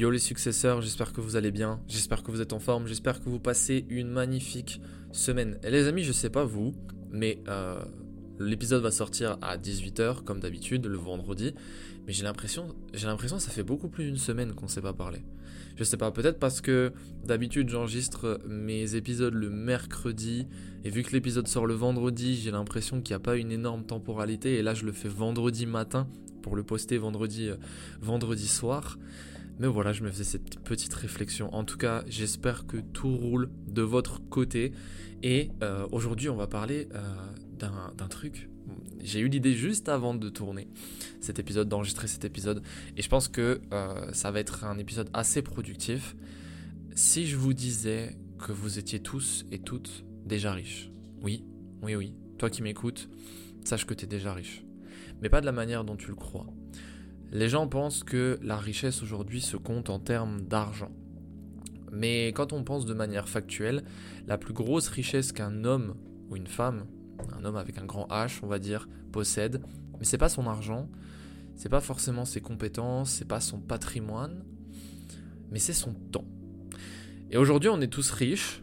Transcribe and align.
Yo 0.00 0.10
les 0.10 0.18
successeurs, 0.18 0.80
j'espère 0.80 1.12
que 1.12 1.20
vous 1.20 1.36
allez 1.36 1.50
bien, 1.50 1.78
j'espère 1.86 2.22
que 2.22 2.30
vous 2.30 2.40
êtes 2.40 2.54
en 2.54 2.58
forme, 2.58 2.86
j'espère 2.86 3.22
que 3.22 3.28
vous 3.28 3.38
passez 3.38 3.84
une 3.90 4.08
magnifique 4.08 4.80
semaine. 5.12 5.58
Et 5.62 5.70
les 5.70 5.88
amis, 5.88 6.04
je 6.04 6.12
sais 6.12 6.30
pas 6.30 6.42
vous, 6.42 6.72
mais 7.10 7.42
euh, 7.48 7.78
l'épisode 8.38 8.82
va 8.82 8.92
sortir 8.92 9.36
à 9.42 9.58
18h 9.58 10.24
comme 10.24 10.40
d'habitude 10.40 10.86
le 10.86 10.96
vendredi, 10.96 11.52
mais 12.06 12.14
j'ai 12.14 12.22
l'impression 12.22 12.74
j'ai 12.94 13.08
l'impression 13.08 13.36
que 13.36 13.42
ça 13.42 13.50
fait 13.50 13.62
beaucoup 13.62 13.90
plus 13.90 14.04
d'une 14.04 14.16
semaine 14.16 14.54
qu'on 14.54 14.68
s'est 14.68 14.80
pas 14.80 14.94
parlé. 14.94 15.18
Je 15.76 15.84
sais 15.84 15.98
pas, 15.98 16.10
peut-être 16.10 16.38
parce 16.38 16.62
que 16.62 16.94
d'habitude 17.26 17.68
j'enregistre 17.68 18.40
mes 18.48 18.94
épisodes 18.94 19.34
le 19.34 19.50
mercredi 19.50 20.46
et 20.82 20.88
vu 20.88 21.02
que 21.02 21.12
l'épisode 21.12 21.46
sort 21.46 21.66
le 21.66 21.74
vendredi, 21.74 22.36
j'ai 22.36 22.50
l'impression 22.50 23.02
qu'il 23.02 23.12
n'y 23.12 23.16
a 23.16 23.22
pas 23.22 23.36
une 23.36 23.52
énorme 23.52 23.84
temporalité 23.84 24.54
et 24.54 24.62
là 24.62 24.72
je 24.72 24.86
le 24.86 24.92
fais 24.92 25.10
vendredi 25.10 25.66
matin 25.66 26.08
pour 26.40 26.56
le 26.56 26.62
poster 26.62 26.96
vendredi 26.96 27.50
euh, 27.50 27.56
vendredi 28.00 28.48
soir. 28.48 28.96
Mais 29.60 29.66
voilà, 29.66 29.92
je 29.92 30.02
me 30.02 30.10
faisais 30.10 30.24
cette 30.24 30.58
petite 30.60 30.94
réflexion. 30.94 31.54
En 31.54 31.64
tout 31.64 31.76
cas, 31.76 32.02
j'espère 32.08 32.66
que 32.66 32.78
tout 32.78 33.14
roule 33.14 33.50
de 33.66 33.82
votre 33.82 34.26
côté. 34.26 34.72
Et 35.22 35.50
euh, 35.62 35.86
aujourd'hui, 35.92 36.30
on 36.30 36.36
va 36.36 36.46
parler 36.46 36.88
euh, 36.94 37.02
d'un 37.58 38.08
truc. 38.08 38.48
J'ai 39.02 39.20
eu 39.20 39.28
l'idée 39.28 39.52
juste 39.52 39.90
avant 39.90 40.14
de 40.14 40.30
tourner 40.30 40.66
cet 41.20 41.38
épisode, 41.38 41.68
d'enregistrer 41.68 42.08
cet 42.08 42.24
épisode. 42.24 42.62
Et 42.96 43.02
je 43.02 43.08
pense 43.10 43.28
que 43.28 43.60
euh, 43.74 44.10
ça 44.14 44.30
va 44.30 44.40
être 44.40 44.64
un 44.64 44.78
épisode 44.78 45.10
assez 45.12 45.42
productif. 45.42 46.16
Si 46.94 47.26
je 47.26 47.36
vous 47.36 47.52
disais 47.52 48.16
que 48.38 48.52
vous 48.52 48.78
étiez 48.78 49.00
tous 49.00 49.44
et 49.52 49.58
toutes 49.58 50.06
déjà 50.24 50.54
riches. 50.54 50.90
Oui, 51.20 51.44
oui, 51.82 51.96
oui. 51.96 52.14
Toi 52.38 52.48
qui 52.48 52.62
m'écoutes, 52.62 53.10
sache 53.62 53.84
que 53.84 53.92
tu 53.92 54.06
es 54.06 54.08
déjà 54.08 54.32
riche. 54.32 54.64
Mais 55.20 55.28
pas 55.28 55.42
de 55.42 55.46
la 55.46 55.52
manière 55.52 55.84
dont 55.84 55.96
tu 55.96 56.08
le 56.08 56.16
crois. 56.16 56.46
Les 57.32 57.48
gens 57.48 57.68
pensent 57.68 58.02
que 58.02 58.38
la 58.42 58.56
richesse 58.56 59.02
aujourd'hui 59.02 59.40
se 59.40 59.56
compte 59.56 59.88
en 59.88 60.00
termes 60.00 60.40
d'argent. 60.42 60.90
Mais 61.92 62.28
quand 62.28 62.52
on 62.52 62.64
pense 62.64 62.86
de 62.86 62.94
manière 62.94 63.28
factuelle, 63.28 63.84
la 64.26 64.36
plus 64.36 64.52
grosse 64.52 64.88
richesse 64.88 65.32
qu'un 65.32 65.64
homme 65.64 65.94
ou 66.28 66.36
une 66.36 66.48
femme, 66.48 66.86
un 67.38 67.44
homme 67.44 67.56
avec 67.56 67.78
un 67.78 67.84
grand 67.84 68.06
H, 68.08 68.40
on 68.42 68.48
va 68.48 68.58
dire, 68.58 68.88
possède, 69.12 69.62
mais 69.98 70.04
c'est 70.04 70.18
pas 70.18 70.28
son 70.28 70.46
argent, 70.46 70.88
c'est 71.54 71.68
pas 71.68 71.80
forcément 71.80 72.24
ses 72.24 72.40
compétences, 72.40 73.10
c'est 73.10 73.28
pas 73.28 73.40
son 73.40 73.60
patrimoine, 73.60 74.44
mais 75.50 75.58
c'est 75.58 75.72
son 75.72 75.92
temps. 75.92 76.26
Et 77.30 77.36
aujourd'hui, 77.36 77.70
on 77.70 77.80
est 77.80 77.92
tous 77.92 78.10
riches 78.10 78.62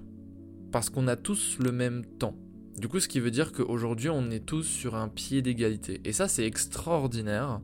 parce 0.71 0.89
qu'on 0.89 1.07
a 1.07 1.15
tous 1.15 1.57
le 1.59 1.71
même 1.71 2.05
temps. 2.05 2.35
Du 2.77 2.89
coup, 2.89 2.99
ce 2.99 3.07
qui 3.07 3.19
veut 3.19 3.31
dire 3.31 3.53
qu'aujourd'hui, 3.53 4.09
on 4.09 4.29
est 4.29 4.45
tous 4.45 4.63
sur 4.63 4.95
un 4.95 5.07
pied 5.07 5.41
d'égalité. 5.41 6.01
Et 6.03 6.11
ça, 6.11 6.27
c'est 6.27 6.45
extraordinaire 6.45 7.61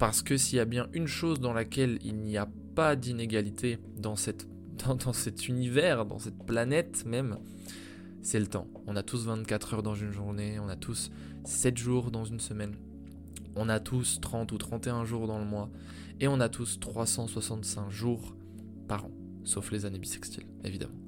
parce 0.00 0.22
que 0.22 0.38
s'il 0.38 0.56
y 0.56 0.60
a 0.60 0.64
bien 0.64 0.88
une 0.94 1.06
chose 1.06 1.40
dans 1.40 1.52
laquelle 1.52 1.98
il 2.02 2.16
n'y 2.16 2.38
a 2.38 2.48
pas 2.74 2.96
d'inégalité 2.96 3.78
dans, 3.98 4.16
cet 4.16 5.48
univers, 5.48 6.06
dans 6.06 6.18
cette 6.18 6.42
planète 6.42 7.04
même, 7.04 7.36
c'est 8.22 8.40
le 8.40 8.46
temps. 8.46 8.66
On 8.86 8.96
a 8.96 9.02
tous 9.02 9.26
24 9.26 9.74
heures 9.74 9.82
dans 9.82 9.94
une 9.94 10.10
journée, 10.10 10.58
on 10.58 10.70
a 10.70 10.76
tous 10.76 11.10
7 11.44 11.76
jours 11.76 12.10
dans 12.10 12.24
une 12.24 12.40
semaine, 12.40 12.76
on 13.56 13.68
a 13.68 13.78
tous 13.78 14.20
30 14.22 14.50
ou 14.52 14.58
31 14.58 15.04
jours 15.04 15.26
dans 15.26 15.38
le 15.38 15.44
mois, 15.44 15.68
et 16.18 16.28
on 16.28 16.40
a 16.40 16.48
tous 16.48 16.80
365 16.80 17.90
jours 17.90 18.34
par 18.88 19.04
an, 19.04 19.10
sauf 19.44 19.70
les 19.70 19.84
années 19.84 19.98
bissextiles, 19.98 20.46
évidemment. 20.64 20.98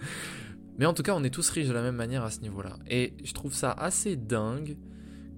Mais 0.78 0.86
en 0.86 0.94
tout 0.94 1.02
cas, 1.02 1.14
on 1.14 1.22
est 1.22 1.30
tous 1.30 1.50
riches 1.50 1.68
de 1.68 1.74
la 1.74 1.82
même 1.82 1.96
manière 1.96 2.24
à 2.24 2.30
ce 2.30 2.40
niveau-là. 2.40 2.78
Et 2.88 3.12
je 3.22 3.34
trouve 3.34 3.52
ça 3.52 3.72
assez 3.72 4.16
dingue 4.16 4.78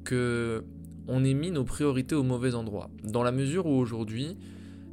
que 0.04 0.64
on 1.08 1.24
ait 1.24 1.34
mis 1.34 1.50
nos 1.50 1.64
priorités 1.64 2.14
au 2.14 2.22
mauvais 2.22 2.54
endroit. 2.54 2.90
Dans 3.02 3.22
la 3.22 3.32
mesure 3.32 3.66
où 3.66 3.76
aujourd'hui, 3.76 4.36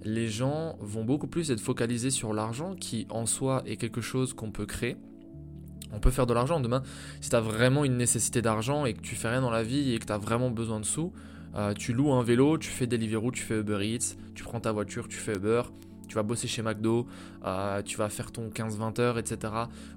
les 0.04 0.28
gens 0.28 0.76
vont 0.80 1.04
beaucoup 1.04 1.28
plus 1.28 1.52
être 1.52 1.60
focalisés 1.60 2.10
sur 2.10 2.34
l'argent, 2.34 2.76
qui 2.76 3.08
en 3.10 3.26
soi 3.26 3.64
est 3.66 3.78
quelque 3.78 4.02
chose 4.02 4.34
qu'on 4.34 4.52
peut 4.52 4.66
créer. 4.66 4.98
On 5.94 6.00
peut 6.00 6.12
faire 6.12 6.26
de 6.26 6.34
l'argent 6.34 6.60
demain. 6.60 6.84
Si 7.20 7.30
tu 7.30 7.36
vraiment 7.38 7.84
une 7.84 7.98
nécessité 7.98 8.42
d'argent 8.42 8.86
et 8.86 8.94
que 8.94 9.02
tu 9.02 9.16
fais 9.16 9.30
rien 9.30 9.42
dans 9.42 9.52
la 9.52 9.64
vie 9.64 9.94
et 9.94 10.00
que 10.00 10.06
tu 10.06 10.14
as 10.14 10.18
vraiment 10.18 10.50
besoin 10.50 10.80
de 10.80 10.86
sous, 10.86 11.12
euh, 11.56 11.74
tu 11.74 11.94
loues 11.94 12.14
un 12.14 12.24
vélo, 12.24 12.58
tu 12.58 12.70
fais 12.70 12.88
Deliveroo, 12.88 13.32
tu 13.32 13.44
fais 13.44 13.60
Uber 13.60 13.80
Eats, 13.86 14.16
tu 14.36 14.44
prends 14.44 14.62
ta 14.62 14.72
voiture, 14.72 15.08
tu 15.08 15.18
fais 15.18 15.36
Uber, 15.36 15.64
tu 16.12 16.16
vas 16.16 16.24
bosser 16.24 16.50
chez 16.50 16.62
McDo, 16.62 17.08
euh, 17.46 17.82
tu 17.84 17.96
vas 17.96 18.10
faire 18.10 18.34
ton 18.34 18.50
15-20 18.50 19.00
heures, 19.00 19.18
etc. 19.18 19.54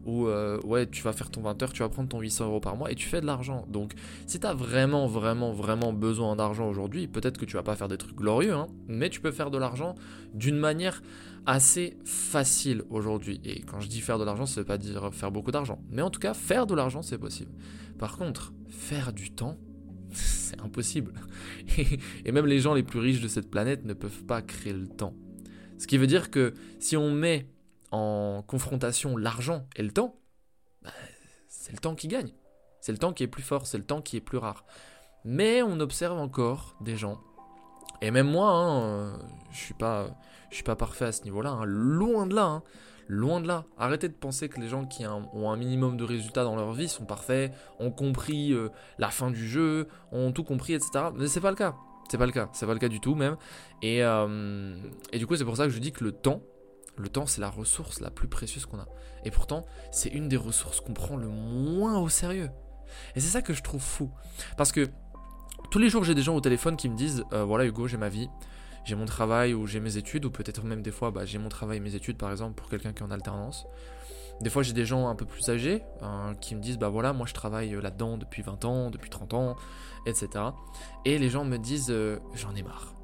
Ou 0.06 0.28
euh, 0.28 0.60
ouais, 0.62 0.86
tu 0.86 1.02
vas 1.02 1.12
faire 1.12 1.28
ton 1.28 1.40
20 1.40 1.60
heures, 1.60 1.72
tu 1.72 1.82
vas 1.82 1.88
prendre 1.88 2.08
ton 2.08 2.20
800 2.20 2.46
euros 2.46 2.60
par 2.60 2.76
mois 2.76 2.92
et 2.92 2.94
tu 2.94 3.08
fais 3.08 3.20
de 3.20 3.26
l'argent. 3.26 3.66
Donc, 3.68 3.94
si 4.28 4.38
tu 4.38 4.46
as 4.46 4.54
vraiment, 4.54 5.08
vraiment, 5.08 5.52
vraiment 5.52 5.92
besoin 5.92 6.36
d'argent 6.36 6.68
aujourd'hui, 6.68 7.08
peut-être 7.08 7.36
que 7.36 7.44
tu 7.44 7.56
vas 7.56 7.64
pas 7.64 7.74
faire 7.74 7.88
des 7.88 7.98
trucs 7.98 8.14
glorieux, 8.14 8.54
hein, 8.54 8.68
mais 8.86 9.10
tu 9.10 9.20
peux 9.20 9.32
faire 9.32 9.50
de 9.50 9.58
l'argent 9.58 9.96
d'une 10.34 10.56
manière 10.56 11.02
assez 11.46 11.98
facile 12.04 12.84
aujourd'hui. 12.90 13.40
Et 13.42 13.62
quand 13.62 13.80
je 13.80 13.88
dis 13.88 14.00
faire 14.00 14.20
de 14.20 14.24
l'argent, 14.24 14.46
ça 14.46 14.60
veut 14.60 14.66
pas 14.66 14.78
dire 14.78 15.12
faire 15.12 15.32
beaucoup 15.32 15.50
d'argent. 15.50 15.82
Mais 15.90 16.02
en 16.02 16.10
tout 16.10 16.20
cas, 16.20 16.32
faire 16.32 16.68
de 16.68 16.76
l'argent, 16.76 17.02
c'est 17.02 17.18
possible. 17.18 17.50
Par 17.98 18.16
contre, 18.16 18.52
faire 18.68 19.12
du 19.12 19.32
temps, 19.32 19.58
c'est 20.12 20.60
impossible. 20.60 21.12
Et, 21.76 21.98
et 22.24 22.30
même 22.30 22.46
les 22.46 22.60
gens 22.60 22.72
les 22.72 22.84
plus 22.84 23.00
riches 23.00 23.20
de 23.20 23.26
cette 23.26 23.50
planète 23.50 23.84
ne 23.84 23.94
peuvent 23.94 24.22
pas 24.22 24.42
créer 24.42 24.74
le 24.74 24.86
temps. 24.86 25.16
Ce 25.78 25.86
qui 25.86 25.98
veut 25.98 26.06
dire 26.06 26.30
que 26.30 26.54
si 26.78 26.96
on 26.96 27.10
met 27.10 27.48
en 27.90 28.42
confrontation 28.46 29.16
l'argent 29.16 29.66
et 29.76 29.82
le 29.82 29.90
temps, 29.90 30.16
bah, 30.82 30.90
c'est 31.48 31.72
le 31.72 31.78
temps 31.78 31.94
qui 31.94 32.08
gagne. 32.08 32.32
C'est 32.80 32.92
le 32.92 32.98
temps 32.98 33.12
qui 33.12 33.22
est 33.22 33.28
plus 33.28 33.42
fort, 33.42 33.66
c'est 33.66 33.78
le 33.78 33.84
temps 33.84 34.02
qui 34.02 34.16
est 34.16 34.20
plus 34.20 34.38
rare. 34.38 34.64
Mais 35.24 35.62
on 35.62 35.80
observe 35.80 36.18
encore 36.18 36.76
des 36.82 36.96
gens, 36.96 37.18
et 38.04 38.10
même 38.10 38.30
moi, 38.30 38.50
hein, 38.50 39.18
je 39.50 39.56
suis 39.56 39.72
pas, 39.72 40.10
suis 40.50 40.62
pas 40.62 40.76
parfait 40.76 41.06
à 41.06 41.12
ce 41.12 41.24
niveau-là, 41.24 41.50
hein, 41.50 41.64
loin 41.64 42.26
de 42.26 42.34
là, 42.34 42.44
hein, 42.44 42.62
loin 43.08 43.40
de 43.40 43.48
là. 43.48 43.64
Arrêtez 43.78 44.08
de 44.08 44.14
penser 44.14 44.50
que 44.50 44.60
les 44.60 44.68
gens 44.68 44.84
qui 44.84 45.06
ont 45.06 45.50
un 45.50 45.56
minimum 45.56 45.96
de 45.96 46.04
résultats 46.04 46.44
dans 46.44 46.54
leur 46.54 46.72
vie 46.72 46.88
sont 46.88 47.06
parfaits, 47.06 47.52
ont 47.78 47.90
compris 47.90 48.52
euh, 48.52 48.68
la 48.98 49.08
fin 49.08 49.30
du 49.30 49.48
jeu, 49.48 49.88
ont 50.12 50.32
tout 50.32 50.44
compris, 50.44 50.74
etc. 50.74 51.06
Mais 51.14 51.28
c'est 51.28 51.40
pas 51.40 51.50
le 51.50 51.56
cas. 51.56 51.76
C'est 52.08 52.18
pas 52.18 52.26
le 52.26 52.32
cas, 52.32 52.48
c'est 52.52 52.66
pas 52.66 52.74
le 52.74 52.78
cas 52.78 52.88
du 52.88 53.00
tout 53.00 53.14
même. 53.14 53.36
Et, 53.82 54.02
euh, 54.02 54.76
et 55.12 55.18
du 55.18 55.26
coup, 55.26 55.36
c'est 55.36 55.44
pour 55.44 55.56
ça 55.56 55.64
que 55.64 55.70
je 55.70 55.78
dis 55.78 55.92
que 55.92 56.04
le 56.04 56.12
temps, 56.12 56.42
le 56.96 57.08
temps, 57.08 57.26
c'est 57.26 57.40
la 57.40 57.50
ressource 57.50 58.00
la 58.00 58.10
plus 58.10 58.28
précieuse 58.28 58.66
qu'on 58.66 58.78
a. 58.78 58.86
Et 59.24 59.30
pourtant, 59.30 59.64
c'est 59.90 60.10
une 60.10 60.28
des 60.28 60.36
ressources 60.36 60.80
qu'on 60.80 60.92
prend 60.92 61.16
le 61.16 61.28
moins 61.28 61.98
au 61.98 62.08
sérieux. 62.08 62.50
Et 63.16 63.20
c'est 63.20 63.28
ça 63.28 63.42
que 63.42 63.52
je 63.52 63.62
trouve 63.62 63.82
fou. 63.82 64.10
Parce 64.56 64.70
que 64.70 64.88
tous 65.70 65.78
les 65.78 65.88
jours, 65.88 66.04
j'ai 66.04 66.14
des 66.14 66.22
gens 66.22 66.36
au 66.36 66.40
téléphone 66.40 66.76
qui 66.76 66.88
me 66.88 66.96
disent 66.96 67.24
euh, 67.32 67.44
Voilà, 67.44 67.64
Hugo, 67.64 67.88
j'ai 67.88 67.96
ma 67.96 68.08
vie, 68.08 68.28
j'ai 68.84 68.94
mon 68.94 69.06
travail 69.06 69.54
ou 69.54 69.66
j'ai 69.66 69.80
mes 69.80 69.96
études, 69.96 70.24
ou 70.26 70.30
peut-être 70.30 70.62
même 70.64 70.82
des 70.82 70.92
fois, 70.92 71.10
bah, 71.10 71.24
j'ai 71.24 71.38
mon 71.38 71.48
travail 71.48 71.78
et 71.78 71.80
mes 71.80 71.94
études, 71.94 72.16
par 72.16 72.30
exemple, 72.30 72.54
pour 72.54 72.68
quelqu'un 72.68 72.92
qui 72.92 73.02
est 73.02 73.06
en 73.06 73.10
alternance. 73.10 73.66
Des 74.40 74.50
fois, 74.50 74.62
j'ai 74.62 74.72
des 74.72 74.84
gens 74.84 75.08
un 75.08 75.14
peu 75.14 75.24
plus 75.24 75.48
âgés 75.48 75.82
euh, 76.02 76.34
qui 76.40 76.54
me 76.54 76.60
disent 76.60 76.78
Bah 76.78 76.88
voilà, 76.88 77.12
moi 77.12 77.26
je 77.26 77.34
travaille 77.34 77.74
euh, 77.74 77.80
là-dedans 77.80 78.16
depuis 78.16 78.42
20 78.42 78.64
ans, 78.64 78.90
depuis 78.90 79.10
30 79.10 79.34
ans, 79.34 79.56
etc. 80.06 80.28
Et 81.04 81.18
les 81.18 81.30
gens 81.30 81.44
me 81.44 81.56
disent 81.56 81.90
euh, 81.90 82.18
J'en 82.34 82.54
ai 82.54 82.62
marre. 82.62 82.94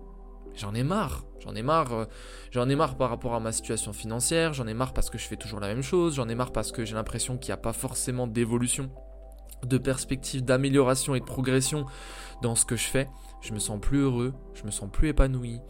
J'en 0.57 0.75
ai 0.75 0.83
marre, 0.83 1.25
j'en 1.39 1.55
ai 1.55 1.63
marre, 1.63 2.09
j'en 2.51 2.69
ai 2.69 2.75
marre 2.75 2.97
par 2.97 3.09
rapport 3.09 3.35
à 3.35 3.41
ma 3.41 3.53
situation 3.53 3.93
financière, 3.93 4.53
j'en 4.53 4.67
ai 4.67 4.75
marre 4.75 4.93
parce 4.93 5.09
que 5.09 5.17
je 5.17 5.27
fais 5.27 5.37
toujours 5.37 5.61
la 5.61 5.69
même 5.69 5.81
chose, 5.81 6.17
j'en 6.17 6.29
ai 6.29 6.35
marre 6.35 6.53
parce 6.53 6.73
que 6.73 6.85
j'ai 6.85 6.95
l'impression 6.95 7.39
qu'il 7.39 7.51
n'y 7.51 7.55
a 7.55 7.63
pas 7.63 7.73
forcément 7.73 8.27
d'évolution, 8.27 8.91
de 9.65 9.79
perspective 9.79 10.45
d'amélioration 10.45 11.15
et 11.15 11.21
de 11.21 11.25
progression 11.25 11.87
dans 12.43 12.57
ce 12.57 12.65
que 12.65 12.75
je 12.75 12.85
fais. 12.85 13.09
Je 13.41 13.55
me 13.55 13.61
sens 13.61 13.81
plus 13.81 14.01
heureux, 14.01 14.35
je 14.55 14.65
me 14.65 14.73
sens 14.73 14.91
plus 14.93 15.09
épanoui, 15.09 15.61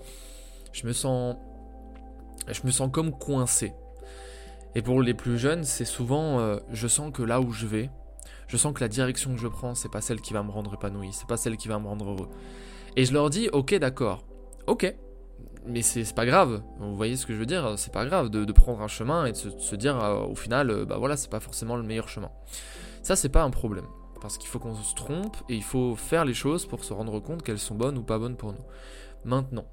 je 0.73 0.87
me 0.87 0.93
sens, 0.93 1.37
je 2.49 2.61
me 2.65 2.71
sens 2.71 2.91
comme 2.91 3.13
coincé. 3.13 3.75
Et 4.75 4.83
pour 4.83 5.03
les 5.03 5.15
plus 5.15 5.39
jeunes, 5.39 5.65
c'est 5.65 5.85
souvent, 5.85 6.39
euh, 6.41 6.59
je 6.71 6.87
sens 6.87 7.13
que 7.13 7.23
là 7.23 7.41
où 7.41 7.53
je 7.53 7.67
vais, 7.67 7.91
je 8.47 8.57
sens 8.57 8.73
que 8.73 8.81
la 8.81 8.89
direction 8.89 9.35
que 9.35 9.41
je 9.41 9.49
prends, 9.49 9.75
c'est 9.75 9.91
pas 9.91 10.01
celle 10.01 10.21
qui 10.21 10.33
va 10.33 10.43
me 10.43 10.51
rendre 10.51 10.75
épanoui, 10.75 11.11
c'est 11.13 11.27
pas 11.27 11.37
celle 11.37 11.57
qui 11.57 11.69
va 11.69 11.79
me 11.79 11.87
rendre 11.87 12.11
heureux. 12.11 12.29
Et 12.97 13.05
je 13.05 13.13
leur 13.13 13.31
dis, 13.31 13.49
ok, 13.53 13.75
d'accord, 13.77 14.25
ok, 14.67 14.95
mais 15.67 15.83
c'est 15.83 16.15
pas 16.15 16.27
grave. 16.27 16.63
Vous 16.79 16.97
voyez 16.97 17.17
ce 17.17 17.27
que 17.27 17.35
je 17.35 17.39
veux 17.39 17.47
dire? 17.47 17.75
C'est 17.77 17.93
pas 17.93 18.05
grave 18.07 18.29
de, 18.29 18.53
prendre 18.53 18.81
un 18.81 18.89
chemin 18.89 19.27
et 19.27 19.33
de 19.33 19.37
se, 19.37 19.49
de 19.49 19.59
se 19.59 19.77
dire, 19.77 20.03
euh, 20.03 20.25
au 20.25 20.35
final, 20.35 20.71
euh, 20.71 20.85
bah 20.85 20.97
voilà, 20.99 21.17
c'est 21.17 21.31
pas 21.31 21.41
forcément 21.41 21.77
le 21.77 21.83
meilleur 21.83 22.09
chemin. 22.09 22.31
Ça, 23.03 23.17
c'est 23.17 23.29
pas 23.29 23.43
un 23.43 23.51
problème. 23.51 23.87
Parce 24.21 24.37
qu'il 24.37 24.49
faut 24.49 24.59
qu'on 24.59 24.75
se 24.75 24.95
trompe 24.95 25.37
et 25.49 25.55
il 25.55 25.63
faut 25.63 25.97
faire 25.97 26.25
les 26.25 26.35
choses 26.35 26.67
pour 26.67 26.85
se 26.85 26.93
rendre 26.93 27.21
compte 27.21 27.43
qu'elles 27.43 27.59
sont 27.59 27.75
bonnes 27.75 27.99
ou 27.99 28.03
pas 28.03 28.19
bonnes 28.19 28.37
pour 28.37 28.53
nous. 28.53 28.65
Maintenant, 29.25 29.67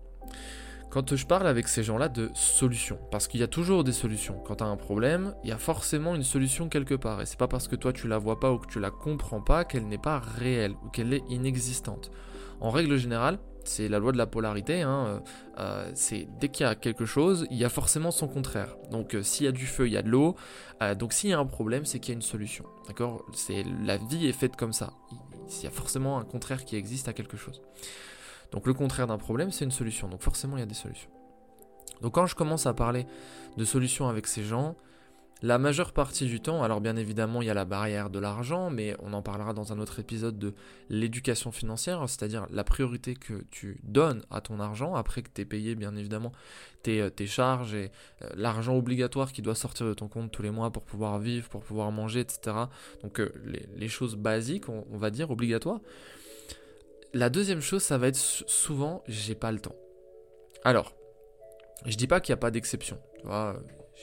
quand 0.89 1.15
je 1.15 1.25
parle 1.25 1.47
avec 1.47 1.67
ces 1.67 1.83
gens-là 1.83 2.09
de 2.09 2.29
solutions, 2.33 2.99
parce 3.11 3.27
qu'il 3.27 3.39
y 3.39 3.43
a 3.43 3.47
toujours 3.47 3.83
des 3.83 3.91
solutions. 3.91 4.41
Quand 4.45 4.57
tu 4.57 4.63
as 4.63 4.67
un 4.67 4.77
problème, 4.77 5.33
il 5.43 5.49
y 5.49 5.53
a 5.53 5.57
forcément 5.57 6.15
une 6.15 6.23
solution 6.23 6.69
quelque 6.69 6.95
part. 6.95 7.21
Et 7.21 7.25
c'est 7.25 7.37
pas 7.37 7.47
parce 7.47 7.67
que 7.67 7.75
toi 7.75 7.93
tu 7.93 8.07
la 8.07 8.17
vois 8.17 8.39
pas 8.39 8.51
ou 8.51 8.57
que 8.57 8.67
tu 8.67 8.79
la 8.79 8.91
comprends 8.91 9.41
pas 9.41 9.65
qu'elle 9.65 9.87
n'est 9.87 9.97
pas 9.97 10.19
réelle 10.19 10.73
ou 10.85 10.89
qu'elle 10.89 11.13
est 11.13 11.23
inexistante. 11.29 12.11
En 12.59 12.71
règle 12.71 12.97
générale, 12.97 13.37
c'est 13.67 13.89
la 13.89 13.99
loi 13.99 14.11
de 14.11 14.17
la 14.17 14.25
polarité. 14.25 14.81
Hein, 14.81 15.05
euh, 15.07 15.19
euh, 15.59 15.91
c'est 15.93 16.27
dès 16.39 16.49
qu'il 16.49 16.65
y 16.65 16.69
a 16.69 16.75
quelque 16.75 17.05
chose, 17.05 17.45
il 17.51 17.57
y 17.57 17.65
a 17.65 17.69
forcément 17.69 18.11
son 18.11 18.27
contraire. 18.27 18.75
Donc 18.91 19.13
euh, 19.13 19.23
s'il 19.23 19.45
y 19.45 19.49
a 19.49 19.51
du 19.51 19.65
feu, 19.65 19.87
il 19.87 19.93
y 19.93 19.97
a 19.97 20.01
de 20.01 20.09
l'eau. 20.09 20.35
donc 20.97 21.13
s'il 21.13 21.29
y 21.29 21.33
a 21.33 21.39
un 21.39 21.45
problème, 21.45 21.85
c'est 21.85 21.99
qu'il 21.99 22.13
y 22.13 22.15
a 22.15 22.17
une 22.17 22.21
solution. 22.21 22.65
D'accord? 22.87 23.25
C'est 23.33 23.63
la 23.83 23.97
vie 23.97 24.27
est 24.27 24.33
faite 24.33 24.55
comme 24.55 24.73
ça. 24.73 24.93
Il 25.59 25.63
y 25.63 25.67
a 25.67 25.71
forcément 25.71 26.17
un 26.17 26.23
contraire 26.23 26.65
qui 26.65 26.75
existe 26.75 27.07
à 27.07 27.13
quelque 27.13 27.37
chose. 27.37 27.61
Donc 28.51 28.65
le 28.65 28.73
contraire 28.73 29.07
d'un 29.07 29.17
problème, 29.17 29.51
c'est 29.51 29.65
une 29.65 29.71
solution. 29.71 30.07
Donc 30.07 30.21
forcément, 30.21 30.57
il 30.57 30.61
y 30.61 30.63
a 30.63 30.67
des 30.67 30.73
solutions. 30.73 31.09
Donc 32.01 32.13
quand 32.13 32.27
je 32.27 32.35
commence 32.35 32.65
à 32.65 32.73
parler 32.73 33.05
de 33.57 33.65
solutions 33.65 34.07
avec 34.07 34.27
ces 34.27 34.43
gens, 34.43 34.75
la 35.43 35.59
majeure 35.59 35.91
partie 35.91 36.25
du 36.25 36.39
temps, 36.39 36.63
alors 36.63 36.81
bien 36.81 36.95
évidemment 36.95 37.43
il 37.43 37.47
y 37.47 37.51
a 37.51 37.53
la 37.53 37.65
barrière 37.65 38.09
de 38.09 38.17
l'argent, 38.17 38.71
mais 38.71 38.95
on 39.03 39.13
en 39.13 39.21
parlera 39.21 39.53
dans 39.53 39.71
un 39.71 39.77
autre 39.77 39.99
épisode 39.99 40.39
de 40.39 40.55
l'éducation 40.89 41.51
financière, 41.51 41.99
c'est-à-dire 42.07 42.47
la 42.49 42.63
priorité 42.63 43.13
que 43.13 43.43
tu 43.51 43.79
donnes 43.83 44.23
à 44.31 44.41
ton 44.41 44.59
argent, 44.59 44.95
après 44.95 45.21
que 45.21 45.29
tu 45.31 45.41
aies 45.41 45.45
payé 45.45 45.75
bien 45.75 45.95
évidemment 45.95 46.31
tes, 46.81 47.01
euh, 47.01 47.11
charges 47.27 47.75
et 47.75 47.91
euh, 48.23 48.29
l'argent 48.35 48.75
obligatoire 48.75 49.31
qui 49.31 49.43
doit 49.43 49.53
sortir 49.53 49.85
de 49.85 49.93
ton 49.93 50.07
compte 50.07 50.31
tous 50.31 50.41
les 50.41 50.49
mois 50.49 50.71
pour 50.71 50.83
pouvoir 50.83 51.19
vivre, 51.19 51.49
pour 51.49 51.61
pouvoir 51.61 51.91
manger, 51.91 52.21
etc. 52.21 52.55
Donc 53.03 53.19
euh, 53.19 53.31
les, 53.75 53.87
choses 53.89 54.15
basiques, 54.15 54.69
on, 54.69 54.85
on 54.91 54.97
va 54.97 55.11
dire, 55.11 55.29
obligatoires. 55.29 55.81
La 57.13 57.29
deuxième 57.29 57.61
chose, 57.61 57.83
ça 57.83 57.97
va 57.97 58.07
être 58.07 58.17
souvent, 58.17 59.03
j'ai 59.07 59.35
pas 59.35 59.51
le 59.51 59.59
temps. 59.59 59.75
Alors, 60.63 60.93
je 61.85 61.95
dis 61.95 62.07
pas 62.07 62.19
qu'il 62.19 62.33
n'y 62.33 62.37
a 62.37 62.41
pas 62.41 62.51
d'exception. 62.51 62.99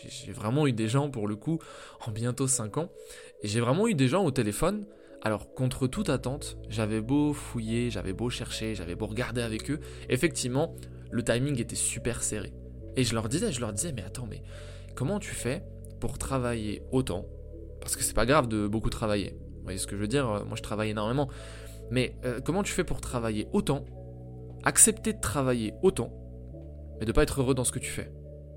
j'ai 0.06 0.33
vraiment 0.33 0.67
eu 0.67 0.73
des 0.73 0.89
gens, 0.89 1.11
pour 1.11 1.29
le 1.29 1.37
coup, 1.37 1.59
en 2.06 2.11
bientôt 2.11 2.47
5 2.47 2.79
ans, 2.79 2.91
et 3.43 3.49
j'ai 3.49 3.61
vraiment 3.61 3.87
eu 3.89 3.95
des 3.95 4.09
gens 4.09 4.25
au 4.25 4.31
téléphone. 4.31 4.87
Alors, 5.23 5.55
contre 5.55 5.87
toute 5.87 6.09
attente, 6.09 6.56
j'avais 6.69 7.01
beau 7.01 7.35
fouiller, 7.35 7.91
j'avais 7.91 8.12
beau 8.12 8.31
chercher, 8.31 8.75
j'avais 8.75 8.95
beau 8.95 9.07
regarder 9.07 9.43
avec 9.43 9.71
eux, 9.71 9.81
effectivement, 10.09 10.75
le 11.11 11.23
timing 11.23 11.61
était 11.61 11.77
super 11.77 12.23
serré. 12.23 12.53
Et 12.97 13.05
je 13.05 13.15
leur 13.15 13.29
disais, 13.29 13.53
je 13.53 13.61
leur 13.61 13.73
disais, 13.73 13.93
mais 13.93 14.03
attends, 14.03 14.27
mais 14.29 14.43
comment 14.95 15.19
tu 15.19 15.35
fais 15.35 15.62
pour 16.00 16.17
travailler 16.19 16.83
autant? 16.91 17.27
Parce 17.81 17.97
que 17.97 18.03
c'est 18.03 18.15
pas 18.15 18.27
grave 18.27 18.49
de 18.49 18.67
beaucoup 18.67 18.91
travailler. 18.91 19.37
Vous 19.57 19.62
voyez 19.62 19.79
ce 19.79 19.87
que 19.87 19.97
je 19.97 20.00
veux 20.00 20.09
dire 20.09 20.27
Moi, 20.47 20.57
je 20.57 20.62
travaille 20.62 20.91
énormément. 20.91 21.29
Mais 21.91 22.17
euh, 22.25 22.41
comment 22.41 22.63
tu 22.63 22.73
fais 22.73 22.85
pour 22.85 23.01
travailler 23.01 23.49
autant, 23.53 23.85
accepter 24.65 25.13
de 25.13 25.21
travailler 25.21 25.75
autant, 25.83 26.13
mais 26.99 27.07
de 27.07 27.13
pas 27.13 27.23
être 27.23 27.41
heureux 27.41 27.55
dans 27.55 27.65
ce 27.65 27.73
que 27.73 27.79
tu 27.79 27.91
fais? 27.91 28.13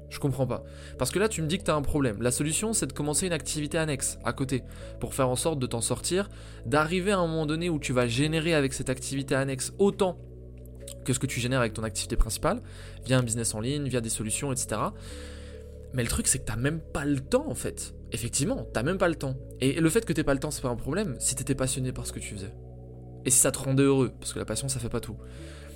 Je 0.10 0.20
comprends 0.20 0.48
pas. 0.48 0.64
Parce 0.98 1.12
que 1.12 1.20
là, 1.20 1.28
tu 1.28 1.42
me 1.42 1.48
dis 1.48 1.58
que 1.58 1.64
tu 1.64 1.72
as 1.72 1.76
un 1.76 1.82
problème. 1.82 2.22
La 2.22 2.32
solution, 2.32 2.72
c'est 2.74 2.88
de 2.88 2.94
commencer 2.94 3.28
une 3.28 3.34
activité 3.34 3.78
annexe 3.78 4.18
à 4.24 4.32
côté, 4.32 4.64
pour 5.00 5.14
faire 5.14 5.30
en 5.30 5.36
sorte 5.36 5.60
de 5.60 5.68
t'en 5.68 5.82
sortir, 5.82 6.30
d'arriver 6.66 7.12
à 7.12 7.18
un 7.18 7.28
moment 7.28 7.46
donné 7.46 7.70
où 7.70 7.78
tu 7.78 7.92
vas 7.92 8.08
générer 8.08 8.54
avec 8.54 8.74
cette 8.74 8.90
activité 8.90 9.36
annexe 9.36 9.74
autant 9.80 10.18
que 11.04 11.14
ce 11.14 11.20
que 11.20 11.28
tu 11.28 11.40
génères 11.40 11.60
avec 11.60 11.74
ton 11.74 11.84
activité 11.84 12.16
principale, 12.16 12.62
via 13.06 13.18
un 13.18 13.24
business 13.24 13.54
en 13.54 13.60
ligne, 13.60 13.88
via 13.88 14.02
des 14.02 14.10
solutions, 14.10 14.52
etc. 14.52 14.82
Mais 15.94 16.04
le 16.04 16.10
truc, 16.10 16.28
c'est 16.28 16.40
que 16.40 16.46
t'as 16.46 16.56
même 16.56 16.80
pas 16.80 17.06
le 17.06 17.20
temps 17.20 17.50
en 17.50 17.56
fait. 17.56 17.94
Effectivement, 18.12 18.68
t'as 18.74 18.84
même 18.84 18.98
pas 18.98 19.08
le 19.08 19.16
temps. 19.16 19.36
Et 19.60 19.80
le 19.80 19.90
fait 19.90 20.06
que 20.06 20.14
t'aies 20.14 20.24
pas 20.24 20.34
le 20.34 20.40
temps, 20.40 20.52
c'est 20.52 20.62
pas 20.62 20.70
un 20.70 20.76
problème 20.76 21.16
si 21.20 21.36
t'étais 21.36 21.56
passionné 21.56 21.92
par 21.92 22.06
ce 22.06 22.14
que 22.14 22.20
tu 22.20 22.36
faisais. 22.36 22.54
Et 23.28 23.30
si 23.30 23.40
ça 23.40 23.52
te 23.52 23.60
rendait 23.60 23.84
heureux, 23.84 24.14
parce 24.22 24.32
que 24.32 24.40
la 24.40 24.46
passion 24.46 24.70
ça 24.70 24.80
fait 24.80 24.88
pas 24.88 25.02
tout. 25.02 25.18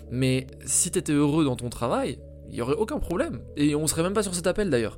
Mais 0.10 0.48
si 0.66 0.90
t'étais 0.90 1.12
heureux 1.12 1.44
dans 1.44 1.58
ton 1.58 1.70
travail, 1.70 2.18
il 2.50 2.56
y 2.56 2.62
aurait 2.62 2.76
aucun 2.76 2.98
problème. 2.98 3.42
Et 3.58 3.76
on 3.76 3.88
serait 3.88 4.04
même 4.04 4.14
pas 4.14 4.24
sur 4.24 4.34
cet 4.34 4.48
appel 4.48 4.70
d'ailleurs. 4.70 4.98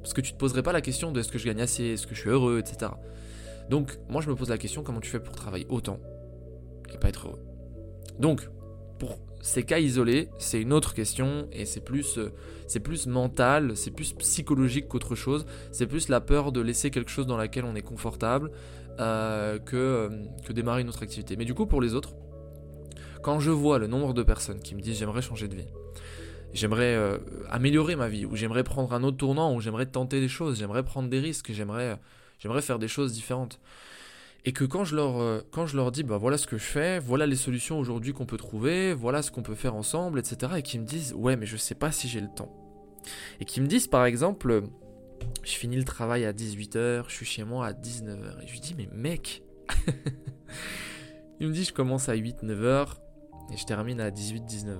Parce 0.00 0.14
que 0.14 0.22
tu 0.22 0.32
te 0.32 0.38
poserais 0.38 0.62
pas 0.62 0.72
la 0.72 0.80
question 0.80 1.12
de 1.12 1.20
est-ce 1.20 1.30
que 1.30 1.38
je 1.38 1.44
gagne 1.44 1.60
assez, 1.60 1.84
est-ce 1.84 2.06
que 2.06 2.14
je 2.14 2.20
suis 2.20 2.30
heureux, 2.30 2.58
etc. 2.58 2.92
Donc 3.68 3.98
moi 4.08 4.22
je 4.22 4.30
me 4.30 4.34
pose 4.34 4.48
la 4.48 4.56
question 4.56 4.82
comment 4.82 5.00
tu 5.00 5.10
fais 5.10 5.20
pour 5.20 5.36
travailler 5.36 5.66
autant 5.68 6.00
et 6.92 6.96
pas 6.96 7.10
être 7.10 7.28
heureux? 7.28 7.44
Donc 8.18 8.48
pour 8.98 9.18
ces 9.42 9.64
cas 9.64 9.78
isolés, 9.78 10.30
c'est 10.38 10.62
une 10.62 10.72
autre 10.72 10.94
question 10.94 11.48
et 11.52 11.66
c'est 11.66 11.84
plus, 11.84 12.16
euh, 12.16 12.32
c'est 12.68 12.80
plus 12.80 13.06
mental, 13.06 13.76
c'est 13.76 13.90
plus 13.90 14.14
psychologique 14.14 14.88
qu'autre 14.88 15.14
chose. 15.14 15.44
C'est 15.72 15.86
plus 15.86 16.08
la 16.08 16.20
peur 16.22 16.52
de 16.52 16.60
laisser 16.60 16.90
quelque 16.90 17.10
chose 17.10 17.26
dans 17.26 17.36
laquelle 17.36 17.64
on 17.64 17.74
est 17.74 17.82
confortable, 17.82 18.50
euh, 19.00 19.58
que, 19.58 19.76
euh, 19.76 20.24
que 20.44 20.52
démarrer 20.52 20.82
une 20.82 20.88
autre 20.88 21.02
activité. 21.02 21.36
Mais 21.36 21.44
du 21.44 21.54
coup, 21.54 21.66
pour 21.66 21.80
les 21.80 21.94
autres, 21.94 22.14
quand 23.22 23.40
je 23.40 23.50
vois 23.50 23.78
le 23.78 23.86
nombre 23.86 24.12
de 24.12 24.22
personnes 24.22 24.60
qui 24.60 24.74
me 24.74 24.80
disent 24.80 24.98
j'aimerais 24.98 25.22
changer 25.22 25.48
de 25.48 25.56
vie, 25.56 25.68
j'aimerais 26.52 26.94
euh, 26.94 27.18
améliorer 27.50 27.96
ma 27.96 28.08
vie, 28.08 28.26
ou 28.26 28.36
j'aimerais 28.36 28.64
prendre 28.64 28.92
un 28.92 29.02
autre 29.02 29.16
tournant, 29.16 29.54
ou 29.54 29.60
j'aimerais 29.60 29.86
tenter 29.86 30.20
des 30.20 30.28
choses, 30.28 30.58
j'aimerais 30.58 30.82
prendre 30.82 31.08
des 31.08 31.20
risques, 31.20 31.52
j'aimerais, 31.52 31.98
j'aimerais 32.38 32.62
faire 32.62 32.78
des 32.78 32.88
choses 32.88 33.12
différentes. 33.12 33.60
Et 34.44 34.52
que 34.52 34.64
quand 34.64 34.84
je 34.84 34.96
leur, 34.96 35.44
quand 35.52 35.66
je 35.66 35.76
leur 35.76 35.92
dis, 35.92 36.02
bah 36.02 36.18
voilà 36.18 36.36
ce 36.36 36.48
que 36.48 36.58
je 36.58 36.64
fais, 36.64 36.98
voilà 36.98 37.26
les 37.26 37.36
solutions 37.36 37.78
aujourd'hui 37.78 38.12
qu'on 38.12 38.26
peut 38.26 38.36
trouver, 38.36 38.92
voilà 38.92 39.22
ce 39.22 39.30
qu'on 39.30 39.42
peut 39.42 39.54
faire 39.54 39.76
ensemble, 39.76 40.18
etc. 40.18 40.54
Et 40.58 40.62
qu'ils 40.62 40.80
me 40.80 40.86
disent, 40.86 41.14
ouais, 41.14 41.36
mais 41.36 41.46
je 41.46 41.56
sais 41.56 41.76
pas 41.76 41.92
si 41.92 42.08
j'ai 42.08 42.20
le 42.20 42.28
temps. 42.28 42.52
Et 43.38 43.44
qu'ils 43.44 43.62
me 43.62 43.68
disent, 43.68 43.86
par 43.86 44.04
exemple, 44.04 44.64
je 45.42 45.52
finis 45.52 45.76
le 45.76 45.84
travail 45.84 46.24
à 46.24 46.32
18h, 46.32 47.04
je 47.08 47.14
suis 47.14 47.26
chez 47.26 47.44
moi 47.44 47.66
à 47.66 47.72
19h. 47.72 48.42
Et 48.42 48.46
je 48.46 48.52
lui 48.52 48.60
dis, 48.60 48.74
mais 48.76 48.88
mec 48.92 49.42
Il 51.40 51.48
me 51.48 51.52
dit, 51.52 51.64
je 51.64 51.72
commence 51.72 52.08
à 52.08 52.14
8-9h 52.14 52.86
et 53.52 53.56
je 53.56 53.64
termine 53.64 54.00
à 54.00 54.10
18-19h. 54.10 54.78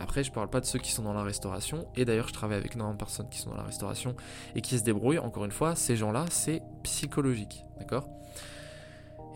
Après, 0.00 0.24
je 0.24 0.32
parle 0.32 0.50
pas 0.50 0.60
de 0.60 0.66
ceux 0.66 0.80
qui 0.80 0.90
sont 0.90 1.04
dans 1.04 1.12
la 1.12 1.22
restauration, 1.22 1.86
et 1.94 2.04
d'ailleurs, 2.04 2.26
je 2.26 2.32
travaille 2.32 2.58
avec 2.58 2.74
énormément 2.74 2.94
de 2.94 2.98
personnes 2.98 3.28
qui 3.28 3.38
sont 3.38 3.50
dans 3.50 3.56
la 3.56 3.62
restauration 3.62 4.16
et 4.56 4.60
qui 4.60 4.76
se 4.76 4.82
débrouillent. 4.82 5.20
Encore 5.20 5.44
une 5.44 5.52
fois, 5.52 5.76
ces 5.76 5.94
gens-là, 5.94 6.26
c'est 6.30 6.62
psychologique, 6.82 7.62
d'accord? 7.78 8.08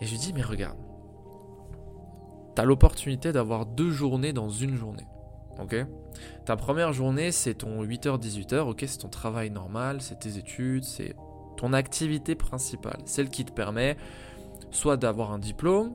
Et 0.01 0.05
je 0.05 0.11
lui 0.11 0.17
dis, 0.19 0.33
mais 0.33 0.41
regarde, 0.41 0.77
t'as 2.55 2.65
l'opportunité 2.65 3.31
d'avoir 3.31 3.65
deux 3.65 3.91
journées 3.91 4.33
dans 4.33 4.49
une 4.49 4.75
journée 4.75 5.07
Ta 6.45 6.55
première 6.55 6.93
journée, 6.93 7.31
c'est 7.31 7.55
ton 7.55 7.83
8h-18h, 7.83 8.59
ok 8.59 8.83
C'est 8.87 8.99
ton 8.99 9.09
travail 9.09 9.49
normal, 9.49 10.01
c'est 10.01 10.19
tes 10.19 10.37
études, 10.37 10.83
c'est 10.83 11.15
ton 11.57 11.73
activité 11.73 12.35
principale, 12.35 12.99
celle 13.05 13.29
qui 13.29 13.45
te 13.45 13.51
permet 13.51 13.97
soit 14.71 14.97
d'avoir 14.97 15.31
un 15.31 15.39
diplôme, 15.39 15.93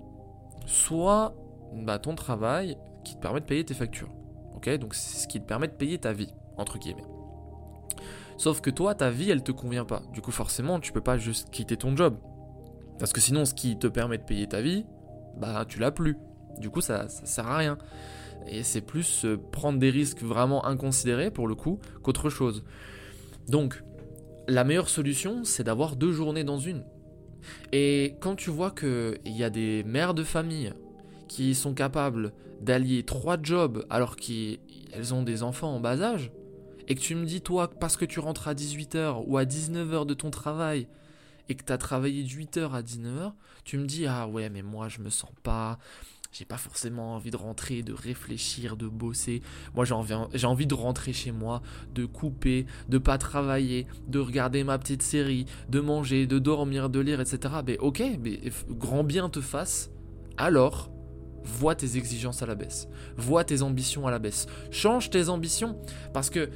soit 0.67 1.35
bah, 1.73 1.99
ton 1.99 2.15
travail 2.15 2.77
qui 3.05 3.17
te 3.17 3.21
permet 3.21 3.41
de 3.41 3.47
payer 3.47 3.65
tes 3.65 3.75
factures, 3.75 4.11
ok 4.57 4.79
Donc 4.79 4.95
c'est 4.95 5.19
ce 5.19 5.29
qui 5.29 5.41
te 5.41 5.47
permet 5.47 5.69
de 5.69 5.73
payer 5.73 5.99
ta 5.99 6.13
vie, 6.13 6.35
entre 6.57 6.79
guillemets. 6.79 7.05
Sauf 8.37 8.61
que 8.61 8.71
toi, 8.71 8.95
ta 8.95 9.11
vie, 9.11 9.31
elle 9.31 9.43
te 9.43 9.53
convient 9.53 9.85
pas. 9.85 10.03
Du 10.13 10.21
coup, 10.21 10.33
forcément, 10.33 10.81
tu 10.81 10.93
peux 10.93 11.01
pas 11.01 11.19
juste 11.19 11.51
quitter 11.51 11.77
ton 11.77 11.97
job. 11.97 12.17
Parce 12.99 13.13
que 13.13 13.21
sinon, 13.21 13.45
ce 13.45 13.55
qui 13.55 13.79
te 13.79 13.87
permet 13.87 14.19
de 14.19 14.25
payer 14.25 14.49
ta 14.49 14.61
vie, 14.61 14.87
bah, 15.37 15.65
tu 15.69 15.79
l'as 15.79 15.93
plus. 15.93 16.17
Du 16.59 16.71
coup, 16.71 16.81
ça, 16.81 17.09
ça 17.09 17.27
sert 17.27 17.47
à 17.47 17.57
rien. 17.57 17.79
Et 18.47 18.63
c'est 18.63 18.81
plus 18.81 19.25
euh, 19.25 19.37
prendre 19.53 19.79
des 19.79 19.91
risques 19.91 20.23
vraiment 20.23 20.67
inconsidérés 20.67 21.31
pour 21.31 21.49
le 21.49 21.55
coup 21.55 21.81
qu'autre 22.03 22.31
chose. 22.31 22.65
Donc, 23.49 23.83
la 24.49 24.65
meilleure 24.65 24.89
solution, 24.89 25.45
c'est 25.45 25.65
d'avoir 25.65 25.97
deux 25.97 26.13
journées 26.13 26.45
dans 26.45 26.59
une. 26.59 26.85
Et 27.73 28.17
quand 28.21 28.37
tu 28.37 28.51
vois 28.51 28.71
qu'il 28.71 29.19
y 29.25 29.45
a 29.45 29.51
des 29.51 29.83
mères 29.85 30.15
de 30.15 30.25
famille 30.25 30.73
qui 31.29 31.55
sont 31.55 31.75
capables 31.75 32.33
d'allier 32.61 33.03
trois 33.03 33.37
jobs 33.43 33.85
alors 33.91 34.17
qu'elles 34.17 35.15
ont 35.15 35.23
des 35.23 35.43
enfants 35.43 35.75
en 35.75 35.81
bas 35.81 36.01
âge, 36.01 36.31
et 36.87 36.95
que 36.95 37.01
tu 37.01 37.15
me 37.15 37.25
dis, 37.25 37.41
toi, 37.41 37.71
parce 37.71 37.97
que 37.97 38.05
tu 38.05 38.21
rentres 38.21 38.49
à 38.49 38.55
18h 38.55 39.25
ou 39.27 39.39
à 39.39 39.45
19h 39.45 40.07
de 40.07 40.15
ton 40.15 40.31
travail, 40.31 40.87
et 41.49 41.55
que 41.55 41.65
tu 41.65 41.73
as 41.73 41.79
travaillé 41.79 42.23
de 42.23 42.29
8h 42.29 42.73
à 42.73 42.83
19h, 42.83 43.33
tu 43.65 43.79
me 43.79 43.87
dis, 43.87 44.07
ah 44.07 44.27
ouais, 44.29 44.51
mais 44.51 44.63
moi 44.63 44.89
je 44.89 45.01
me 45.01 45.11
sens 45.11 45.31
pas, 45.43 45.79
j'ai 46.37 46.45
pas 46.45 46.57
forcément 46.57 47.15
envie 47.15 47.31
de 47.31 47.37
rentrer, 47.37 47.83
de 47.83 47.93
réfléchir, 47.93 48.77
de 48.77 48.89
bosser. 48.89 49.41
Moi, 49.77 49.85
j'ai 49.85 49.95
envie, 49.95 50.15
j'ai 50.35 50.49
envie 50.49 50.67
de 50.67 50.75
rentrer 50.75 51.13
chez 51.13 51.31
moi, 51.31 51.63
de 51.95 52.07
couper, 52.07 52.67
de 52.89 52.99
pas 52.99 53.19
travailler, 53.19 53.87
de 54.09 54.19
regarder 54.19 54.65
ma 54.65 54.77
petite 54.77 55.03
série, 55.03 55.47
de 55.69 55.79
manger, 55.79 56.27
de 56.27 56.41
dormir, 56.41 56.91
de 56.91 56.99
lire, 56.99 57.21
etc. 57.21 57.55
Mais 57.65 57.79
ok, 57.79 58.03
mais 58.21 58.41
grand 58.69 59.05
bien 59.05 59.29
te 59.29 59.41
fasse. 59.41 59.93
Alors, 60.37 60.91
vois 61.45 61.77
tes 61.77 61.97
exigences 61.97 62.43
à 62.43 62.47
la 62.47 62.57
baisse. 62.57 62.89
Vois 63.17 63.45
tes 63.45 63.63
ambitions 63.63 64.09
à 64.09 64.11
la 64.11 64.19
baisse. 64.19 64.47
Change 64.73 65.11
tes 65.11 65.29
ambitions. 65.29 65.79
Parce 66.13 66.31
que 66.31 66.51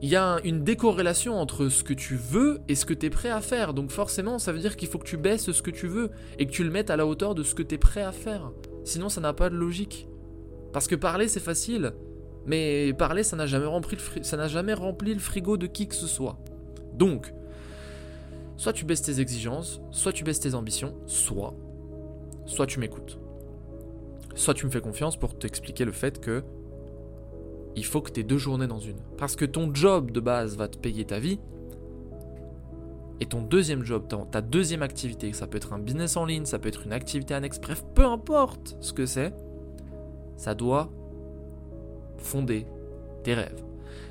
il 0.00 0.08
y 0.08 0.16
a 0.16 0.38
une 0.44 0.64
décorrélation 0.64 1.34
entre 1.34 1.68
ce 1.68 1.84
que 1.84 1.92
tu 1.92 2.14
veux 2.14 2.60
et 2.68 2.76
ce 2.76 2.86
que 2.86 2.94
tu 2.94 3.06
es 3.06 3.10
prêt 3.10 3.30
à 3.30 3.42
faire. 3.42 3.74
Donc 3.74 3.90
forcément, 3.90 4.38
ça 4.38 4.52
veut 4.52 4.60
dire 4.60 4.76
qu'il 4.76 4.88
faut 4.88 4.98
que 4.98 5.06
tu 5.06 5.18
baisses 5.18 5.50
ce 5.50 5.60
que 5.60 5.72
tu 5.72 5.86
veux 5.86 6.12
et 6.38 6.46
que 6.46 6.52
tu 6.52 6.64
le 6.64 6.70
mettes 6.70 6.88
à 6.88 6.96
la 6.96 7.04
hauteur 7.04 7.34
de 7.34 7.42
ce 7.42 7.54
que 7.54 7.62
tu 7.62 7.74
es 7.74 7.78
prêt 7.78 8.02
à 8.02 8.12
faire. 8.12 8.52
Sinon, 8.88 9.10
ça 9.10 9.20
n'a 9.20 9.34
pas 9.34 9.50
de 9.50 9.54
logique. 9.54 10.08
Parce 10.72 10.88
que 10.88 10.94
parler, 10.94 11.28
c'est 11.28 11.40
facile. 11.40 11.92
Mais 12.46 12.94
parler, 12.94 13.22
ça 13.22 13.36
n'a 13.36 13.46
jamais, 13.46 13.66
rempli 13.66 15.12
le 15.12 15.20
frigo 15.20 15.58
de 15.58 15.66
qui 15.66 15.88
que 15.88 15.94
ce 15.94 16.06
soit. 16.06 16.38
Donc, 16.94 17.34
soit 18.56 18.72
tu 18.72 18.86
baisses 18.86 19.02
tes 19.02 19.20
exigences, 19.20 19.82
soit 19.90 20.14
tu 20.14 20.24
baisses 20.24 20.40
tes 20.40 20.54
ambitions, 20.54 20.94
soit, 21.04 21.54
soit 22.46 22.66
tu 22.66 22.80
m'écoutes. 22.80 23.18
Soit 24.34 24.54
tu 24.54 24.64
me 24.64 24.70
fais 24.70 24.80
confiance 24.80 25.18
pour 25.18 25.38
t'expliquer 25.38 25.84
le 25.84 25.92
fait 25.92 26.18
que 26.18 26.42
il 27.76 27.84
faut 27.84 28.00
que 28.00 28.10
tu 28.10 28.24
deux 28.24 28.38
journées 28.38 28.68
dans 28.68 28.78
une. 28.78 29.00
Parce 29.18 29.36
que 29.36 29.44
ton 29.44 29.74
job 29.74 30.12
de 30.12 30.20
base 30.20 30.56
va 30.56 30.66
te 30.66 30.78
payer 30.78 31.04
ta 31.04 31.18
vie. 31.18 31.38
Et 33.20 33.26
ton 33.26 33.42
deuxième 33.42 33.84
job, 33.84 34.04
ta 34.30 34.40
deuxième 34.40 34.82
activité, 34.82 35.32
ça 35.32 35.46
peut 35.46 35.56
être 35.56 35.72
un 35.72 35.78
business 35.78 36.16
en 36.16 36.24
ligne, 36.24 36.44
ça 36.44 36.58
peut 36.58 36.68
être 36.68 36.86
une 36.86 36.92
activité 36.92 37.34
annexe, 37.34 37.60
bref, 37.60 37.84
peu 37.94 38.04
importe 38.04 38.76
ce 38.80 38.92
que 38.92 39.06
c'est, 39.06 39.32
ça 40.36 40.54
doit 40.54 40.88
fonder 42.18 42.66
tes 43.24 43.34
rêves. 43.34 43.64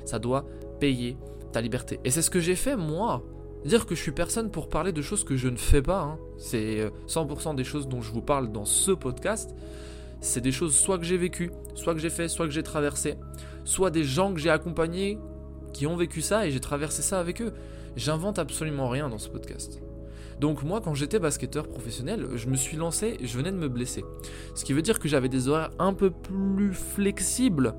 Ça 0.04 0.18
doit 0.18 0.44
payer 0.78 1.16
ta 1.52 1.60
liberté. 1.60 2.00
Et 2.04 2.10
c'est 2.10 2.22
ce 2.22 2.30
que 2.30 2.40
j'ai 2.40 2.54
fait 2.54 2.76
moi. 2.76 3.22
Dire 3.64 3.86
que 3.86 3.94
je 3.94 4.00
suis 4.00 4.12
personne 4.12 4.50
pour 4.50 4.68
parler 4.68 4.92
de 4.92 5.02
choses 5.02 5.24
que 5.24 5.36
je 5.36 5.48
ne 5.48 5.56
fais 5.56 5.82
pas. 5.82 6.02
Hein. 6.02 6.18
C'est 6.36 6.90
100% 7.08 7.50
euh, 7.50 7.54
des 7.54 7.64
choses 7.64 7.88
dont 7.88 8.00
je 8.00 8.12
vous 8.12 8.22
parle 8.22 8.52
dans 8.52 8.64
ce 8.64 8.92
podcast. 8.92 9.54
C'est 10.20 10.40
des 10.40 10.52
choses 10.52 10.74
soit 10.74 10.98
que 10.98 11.04
j'ai 11.04 11.16
vécues, 11.16 11.50
soit 11.74 11.94
que 11.94 12.00
j'ai 12.00 12.10
fait, 12.10 12.28
soit 12.28 12.46
que 12.46 12.52
j'ai 12.52 12.62
traversé, 12.62 13.16
soit 13.64 13.90
des 13.90 14.04
gens 14.04 14.32
que 14.32 14.40
j'ai 14.40 14.50
accompagnés 14.50 15.18
qui 15.72 15.86
ont 15.86 15.96
vécu 15.96 16.22
ça 16.22 16.46
et 16.46 16.50
j'ai 16.50 16.60
traversé 16.60 17.02
ça 17.02 17.20
avec 17.20 17.40
eux. 17.40 17.52
J'invente 17.96 18.38
absolument 18.38 18.88
rien 18.88 19.08
dans 19.08 19.18
ce 19.18 19.28
podcast. 19.28 19.80
Donc 20.40 20.62
moi, 20.62 20.80
quand 20.80 20.94
j'étais 20.94 21.18
basketteur 21.18 21.66
professionnel, 21.66 22.28
je 22.36 22.46
me 22.46 22.56
suis 22.56 22.76
lancé, 22.76 23.16
je 23.22 23.36
venais 23.36 23.50
de 23.50 23.56
me 23.56 23.68
blesser. 23.68 24.04
Ce 24.54 24.64
qui 24.64 24.72
veut 24.72 24.82
dire 24.82 25.00
que 25.00 25.08
j'avais 25.08 25.28
des 25.28 25.48
horaires 25.48 25.70
un 25.78 25.94
peu 25.94 26.10
plus 26.10 26.72
flexibles 26.72 27.74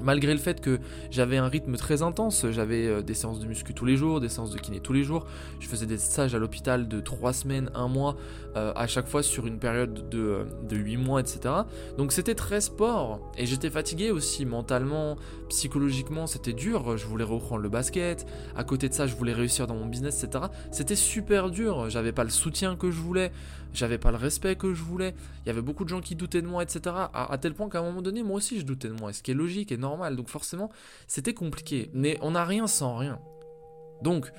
Malgré 0.00 0.32
le 0.32 0.38
fait 0.38 0.60
que 0.60 0.78
j'avais 1.10 1.36
un 1.36 1.48
rythme 1.48 1.76
très 1.76 2.02
intense, 2.02 2.46
j'avais 2.50 2.86
euh, 2.86 3.02
des 3.02 3.14
séances 3.14 3.40
de 3.40 3.46
muscu 3.46 3.74
tous 3.74 3.84
les 3.84 3.96
jours, 3.96 4.20
des 4.20 4.28
séances 4.28 4.50
de 4.50 4.58
kiné 4.58 4.80
tous 4.80 4.92
les 4.92 5.02
jours, 5.02 5.26
je 5.60 5.66
faisais 5.66 5.86
des 5.86 5.98
stages 5.98 6.34
à 6.34 6.38
l'hôpital 6.38 6.88
de 6.88 7.00
3 7.00 7.32
semaines, 7.32 7.70
1 7.74 7.88
mois, 7.88 8.16
euh, 8.56 8.72
à 8.76 8.86
chaque 8.86 9.08
fois 9.08 9.22
sur 9.22 9.46
une 9.46 9.58
période 9.58 10.08
de, 10.08 10.46
de 10.68 10.76
8 10.76 10.96
mois, 10.96 11.20
etc. 11.20 11.54
Donc 11.96 12.12
c'était 12.12 12.34
très 12.34 12.60
sport, 12.60 13.20
et 13.36 13.46
j'étais 13.46 13.70
fatigué 13.70 14.10
aussi 14.10 14.46
mentalement, 14.46 15.16
psychologiquement, 15.48 16.26
c'était 16.26 16.52
dur, 16.52 16.96
je 16.96 17.06
voulais 17.06 17.24
reprendre 17.24 17.62
le 17.62 17.68
basket, 17.68 18.26
à 18.56 18.64
côté 18.64 18.88
de 18.88 18.94
ça 18.94 19.06
je 19.06 19.16
voulais 19.16 19.32
réussir 19.32 19.66
dans 19.66 19.74
mon 19.74 19.86
business, 19.86 20.22
etc. 20.22 20.46
C'était 20.70 20.96
super 20.96 21.50
dur, 21.50 21.90
j'avais 21.90 22.12
pas 22.12 22.24
le 22.24 22.30
soutien 22.30 22.76
que 22.76 22.90
je 22.90 23.00
voulais, 23.00 23.32
j'avais 23.74 23.98
pas 23.98 24.10
le 24.10 24.16
respect 24.16 24.56
que 24.56 24.74
je 24.74 24.82
voulais, 24.82 25.14
il 25.44 25.48
y 25.48 25.50
avait 25.50 25.62
beaucoup 25.62 25.84
de 25.84 25.88
gens 25.88 26.00
qui 26.00 26.14
doutaient 26.14 26.42
de 26.42 26.46
moi, 26.46 26.62
etc. 26.62 26.94
À, 27.12 27.38
tel 27.38 27.54
point 27.54 27.68
qu'à 27.68 27.80
un 27.80 27.82
moment 27.82 28.02
donné, 28.02 28.22
moi 28.22 28.36
aussi 28.36 28.58
je 28.58 28.64
doutais 28.64 28.88
de 28.88 28.94
moi, 28.94 29.12
ce 29.12 29.22
qui 29.22 29.30
est 29.30 29.34
logique 29.34 29.72
et 29.72 29.76
normal, 29.76 29.87
donc 29.96 30.28
forcément 30.28 30.70
c'était 31.06 31.34
compliqué. 31.34 31.90
Mais 31.92 32.18
on 32.22 32.32
n'a 32.32 32.44
rien 32.44 32.66
sans 32.66 32.96
rien. 32.96 33.18
Donc, 34.02 34.30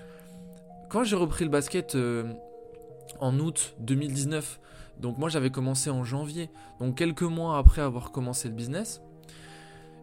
quand 0.89 1.03
j'ai 1.03 1.15
repris 1.15 1.44
le 1.44 1.51
basket 1.51 1.96
euh, 1.96 2.32
en 3.20 3.38
août 3.39 3.75
2019, 3.79 4.60
donc 5.00 5.18
moi 5.18 5.29
j'avais 5.29 5.50
commencé 5.50 5.89
en 5.89 6.03
janvier, 6.03 6.50
donc 6.79 6.96
quelques 6.96 7.24
mois 7.24 7.58
après 7.58 7.82
avoir 7.82 8.12
commencé 8.12 8.48
le 8.48 8.53
business, 8.53 9.01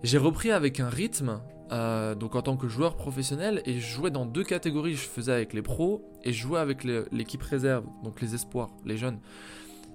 j'ai 0.03 0.19
repris 0.19 0.51
avec 0.51 0.81
un 0.81 0.89
rythme 0.89 1.41
euh, 1.73 2.15
donc 2.15 2.37
en 2.37 2.43
tant 2.43 2.57
que 2.57 2.69
joueur 2.69 2.97
professionnel 2.97 3.61
et 3.65 3.81
je 3.81 3.87
jouais 3.87 4.11
dans 4.11 4.25
deux 4.25 4.45
catégories. 4.45 4.95
Je 4.95 5.09
faisais 5.09 5.33
avec 5.33 5.53
les 5.53 5.63
pros 5.63 6.05
et 6.23 6.33
je 6.33 6.41
jouais 6.41 6.61
avec 6.61 6.85
l'équipe 6.85 7.43
réserve, 7.43 7.85
donc 8.05 8.21
les 8.21 8.35
espoirs, 8.35 8.71
les 8.85 8.97
jeunes. 8.97 9.19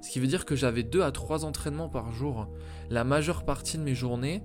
Ce 0.01 0.09
qui 0.09 0.19
veut 0.19 0.27
dire 0.27 0.45
que 0.45 0.55
j'avais 0.55 0.83
deux 0.83 1.03
à 1.03 1.11
trois 1.11 1.45
entraînements 1.45 1.89
par 1.89 2.11
jour. 2.11 2.47
La 2.89 3.03
majeure 3.03 3.45
partie 3.45 3.77
de 3.77 3.83
mes 3.83 3.93
journées, 3.93 4.41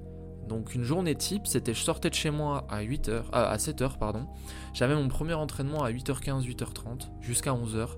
donc 0.46 0.74
une 0.74 0.84
journée 0.84 1.14
type, 1.14 1.46
c'était 1.46 1.74
je 1.74 1.82
sortais 1.82 2.08
de 2.08 2.14
chez 2.14 2.30
moi 2.30 2.66
à 2.70 2.82
8h, 2.82 3.10
euh, 3.10 3.22
à 3.32 3.56
7h 3.56 3.98
pardon. 3.98 4.26
J'avais 4.74 4.94
mon 4.94 5.08
premier 5.08 5.34
entraînement 5.34 5.82
à 5.82 5.90
8h15, 5.90 6.46
8h30 6.46 7.08
jusqu'à 7.20 7.52
11h. 7.52 7.88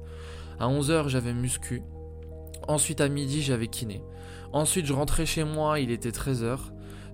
À 0.58 0.66
11h, 0.66 1.08
j'avais 1.08 1.34
muscu. 1.34 1.82
Ensuite 2.66 3.00
à 3.00 3.08
midi, 3.08 3.42
j'avais 3.42 3.68
kiné. 3.68 4.02
Ensuite, 4.52 4.86
je 4.86 4.92
rentrais 4.92 5.26
chez 5.26 5.44
moi, 5.44 5.78
il 5.78 5.90
était 5.90 6.10
13h. 6.10 6.58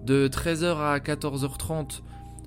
De 0.04 0.28
13h 0.28 0.78
à 0.78 0.98
14h30, 0.98 2.02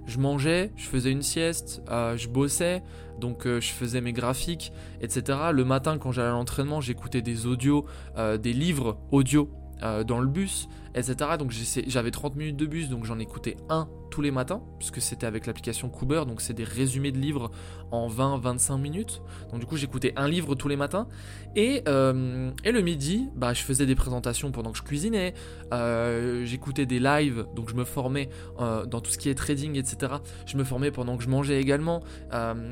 je 0.05 0.19
mangeais, 0.19 0.71
je 0.75 0.85
faisais 0.85 1.11
une 1.11 1.21
sieste, 1.21 1.81
euh, 1.89 2.15
je 2.15 2.29
bossais, 2.29 2.83
donc 3.19 3.45
euh, 3.45 3.59
je 3.59 3.71
faisais 3.71 3.99
mes 3.99 4.13
graphiques, 4.13 4.71
etc. 5.01 5.39
Le 5.51 5.65
matin, 5.65 5.97
quand 5.97 6.11
j'allais 6.11 6.29
à 6.29 6.31
l'entraînement, 6.31 6.81
j'écoutais 6.81 7.21
des 7.21 7.45
audios, 7.45 7.85
des 8.17 8.53
livres 8.53 8.99
audio 9.11 9.49
dans 9.81 10.19
le 10.19 10.27
bus, 10.27 10.67
etc. 10.95 11.31
Donc 11.37 11.51
j'avais 11.87 12.11
30 12.11 12.35
minutes 12.35 12.57
de 12.57 12.65
bus, 12.65 12.89
donc 12.89 13.05
j'en 13.05 13.19
écoutais 13.19 13.57
un 13.69 13.87
tous 14.09 14.21
les 14.21 14.31
matins, 14.31 14.61
puisque 14.79 15.01
c'était 15.01 15.27
avec 15.27 15.45
l'application 15.45 15.89
Cooper, 15.89 16.23
donc 16.25 16.41
c'est 16.41 16.53
des 16.53 16.63
résumés 16.63 17.11
de 17.11 17.19
livres 17.19 17.51
en 17.91 18.09
20-25 18.09 18.79
minutes. 18.79 19.21
Donc 19.51 19.59
du 19.59 19.65
coup 19.65 19.77
j'écoutais 19.77 20.13
un 20.15 20.27
livre 20.27 20.55
tous 20.55 20.67
les 20.67 20.75
matins. 20.75 21.07
Et, 21.55 21.83
euh, 21.87 22.51
et, 22.63 22.71
le 22.71 22.81
midi, 22.81 23.29
bah, 23.35 23.53
je 23.53 23.61
faisais 23.61 23.85
des 23.85 23.95
présentations 23.95 24.51
pendant 24.51 24.71
que 24.71 24.77
je 24.77 24.83
cuisinais, 24.83 25.33
euh, 25.73 26.45
j'écoutais 26.45 26.85
des 26.85 26.99
lives, 26.99 27.45
donc 27.55 27.69
je 27.69 27.75
me 27.75 27.83
formais 27.83 28.29
euh, 28.59 28.85
dans 28.85 29.01
tout 29.01 29.11
ce 29.11 29.17
qui 29.17 29.29
est 29.29 29.35
trading, 29.35 29.75
etc. 29.77 30.13
Je 30.45 30.57
me 30.57 30.63
formais 30.63 30.91
pendant 30.91 31.17
que 31.17 31.23
je 31.23 31.29
mangeais 31.29 31.59
également. 31.59 32.03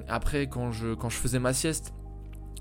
après, 0.08 0.48
quand 0.48 0.72
je 0.72 0.96
faisais 1.10 1.40
ma 1.40 1.54
sieste, 1.54 1.94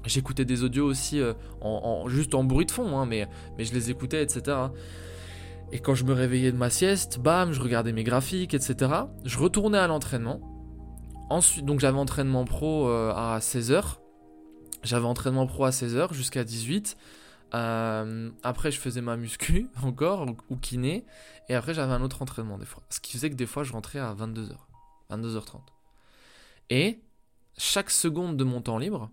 J'écoutais 0.07 0.45
des 0.45 0.63
audios 0.63 0.87
aussi 0.87 1.21
en, 1.61 2.09
juste 2.09 2.35
en 2.35 2.45
bruit 2.45 2.67
de 2.67 2.71
fond, 2.71 2.99
hein, 2.99 3.07
mais, 3.07 3.27
mais 3.57 3.65
je 3.65 3.73
les 3.73 3.91
écoutais, 3.91 4.23
etc. 4.23 4.57
Et 5.73 5.81
quand 5.81 5.95
je 5.95 6.05
me 6.05 6.13
réveillais 6.13 6.53
de 6.53 6.57
ma 6.57 6.71
sieste, 6.71 7.19
bam, 7.19 7.53
je 7.53 7.61
regardais 7.61 7.93
mes 7.93 8.05
graphiques, 8.05 8.55
etc. 8.55 8.93
Je 9.25 9.39
retournais 9.39 9.79
à 9.79 9.87
l'entraînement. 9.87 10.41
Ensuite, 11.31 11.65
donc 11.65 11.81
j'avais 11.81 11.99
entraînement 11.99 12.45
pro 12.45 12.89
euh, 12.89 13.13
à 13.13 13.39
16h. 13.41 13.97
J'avais 14.83 15.07
entraînement 15.07 15.47
pro 15.47 15.65
à 15.65 15.71
16h 15.71 16.13
jusqu'à 16.13 16.45
18. 16.45 16.97
Euh, 17.55 18.31
après, 18.43 18.71
je 18.71 18.79
faisais 18.79 19.01
ma 19.01 19.17
muscu 19.17 19.69
encore, 19.83 20.27
ou, 20.51 20.57
kiné. 20.57 21.05
Et 21.49 21.55
après, 21.55 21.75
j'avais 21.75 21.93
un 21.93 22.03
autre 22.03 22.23
entraînement 22.23 22.59
des 22.59 22.67
fois. 22.67 22.83
Ce 22.91 23.01
qui 23.01 23.13
faisait 23.13 23.31
que 23.31 23.35
des 23.35 23.47
fois, 23.47 23.65
je 23.65 23.73
rentrais 23.73 23.99
à 23.99 24.15
22h. 24.15 24.55
22h30. 25.11 25.61
Et 26.71 27.01
chaque 27.59 27.91
seconde 27.91 28.37
de 28.37 28.45
mon 28.45 28.61
temps 28.61 28.79
libre, 28.79 29.11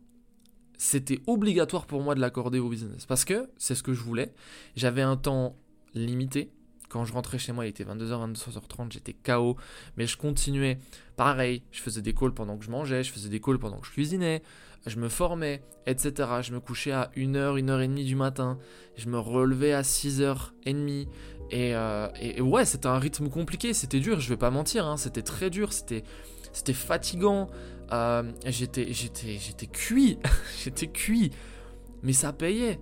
c'était 0.81 1.21
obligatoire 1.27 1.85
pour 1.85 2.01
moi 2.01 2.15
de 2.15 2.19
l'accorder 2.19 2.57
au 2.57 2.67
business. 2.67 3.05
Parce 3.05 3.23
que 3.23 3.47
c'est 3.55 3.75
ce 3.75 3.83
que 3.83 3.93
je 3.93 4.01
voulais. 4.01 4.33
J'avais 4.75 5.03
un 5.03 5.15
temps 5.15 5.55
limité. 5.93 6.49
Quand 6.89 7.05
je 7.05 7.13
rentrais 7.13 7.37
chez 7.37 7.51
moi, 7.51 7.67
il 7.67 7.69
était 7.69 7.83
22h, 7.83 8.33
22h30, 8.33 8.91
j'étais 8.91 9.13
KO, 9.13 9.57
mais 9.95 10.07
je 10.07 10.17
continuais. 10.17 10.79
Pareil, 11.17 11.61
je 11.71 11.81
faisais 11.81 12.01
des 12.01 12.15
calls 12.15 12.33
pendant 12.33 12.57
que 12.57 12.65
je 12.65 12.71
mangeais, 12.71 13.03
je 13.03 13.11
faisais 13.11 13.29
des 13.29 13.39
calls 13.39 13.59
pendant 13.59 13.77
que 13.77 13.85
je 13.85 13.91
cuisinais, 13.91 14.41
je 14.87 14.97
me 14.97 15.07
formais, 15.07 15.61
etc. 15.85 16.29
Je 16.41 16.51
me 16.51 16.59
couchais 16.59 16.91
à 16.91 17.11
1h, 17.15 17.63
1h30 17.63 18.03
du 18.03 18.15
matin, 18.15 18.57
je 18.97 19.07
me 19.07 19.19
relevais 19.19 19.73
à 19.73 19.83
6h30. 19.83 21.07
Et, 21.51 21.75
euh, 21.75 22.07
et, 22.19 22.41
ouais, 22.41 22.65
c'était 22.65 22.87
un 22.87 22.97
rythme 22.97 23.29
compliqué, 23.29 23.75
c'était 23.75 23.99
dur, 23.99 24.19
je 24.19 24.29
vais 24.29 24.37
pas 24.37 24.49
mentir, 24.49 24.87
hein, 24.87 24.97
c'était 24.97 25.21
très 25.21 25.51
dur, 25.51 25.73
c'était, 25.73 26.03
c'était 26.53 26.73
fatigant. 26.73 27.47
Euh, 27.91 28.23
j'étais, 28.45 28.85
cuit, 29.71 30.17
j'étais 30.63 30.87
cuit, 30.87 31.31
mais 32.03 32.13
ça 32.13 32.31
payait. 32.33 32.79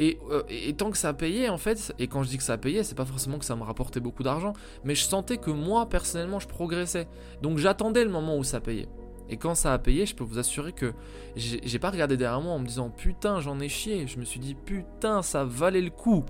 Euh, 0.00 0.42
et, 0.48 0.72
tant 0.74 0.90
que 0.90 0.98
ça 0.98 1.12
payait, 1.12 1.48
en 1.48 1.58
fait, 1.58 1.94
et 1.98 2.08
quand 2.08 2.22
je 2.22 2.28
dis 2.28 2.36
que 2.36 2.42
ça 2.42 2.58
payait, 2.58 2.82
c'est 2.82 2.94
pas 2.94 3.04
forcément 3.04 3.38
que 3.38 3.44
ça 3.44 3.56
me 3.56 3.62
rapportait 3.62 4.00
beaucoup 4.00 4.22
d'argent, 4.22 4.52
mais 4.84 4.94
je 4.94 5.04
sentais 5.04 5.36
que 5.36 5.50
moi, 5.50 5.88
personnellement, 5.88 6.40
je 6.40 6.48
progressais. 6.48 7.06
Donc 7.40 7.58
j'attendais 7.58 8.04
le 8.04 8.10
moment 8.10 8.36
où 8.36 8.44
ça 8.44 8.60
payait. 8.60 8.88
Et 9.28 9.36
quand 9.36 9.54
ça 9.54 9.72
a 9.72 9.78
payé, 9.78 10.04
je 10.04 10.14
peux 10.14 10.24
vous 10.24 10.38
assurer 10.38 10.72
que 10.72 10.92
j'ai 11.36 11.78
pas 11.78 11.90
regardé 11.90 12.16
derrière 12.16 12.40
moi 12.40 12.52
en 12.52 12.58
me 12.58 12.66
disant 12.66 12.90
putain, 12.90 13.40
j'en 13.40 13.60
ai 13.60 13.68
chié. 13.68 14.06
Je 14.06 14.18
me 14.18 14.24
suis 14.24 14.40
dit 14.40 14.54
putain, 14.54 15.22
ça 15.22 15.44
valait 15.44 15.80
le 15.80 15.90
coup. 15.90 16.24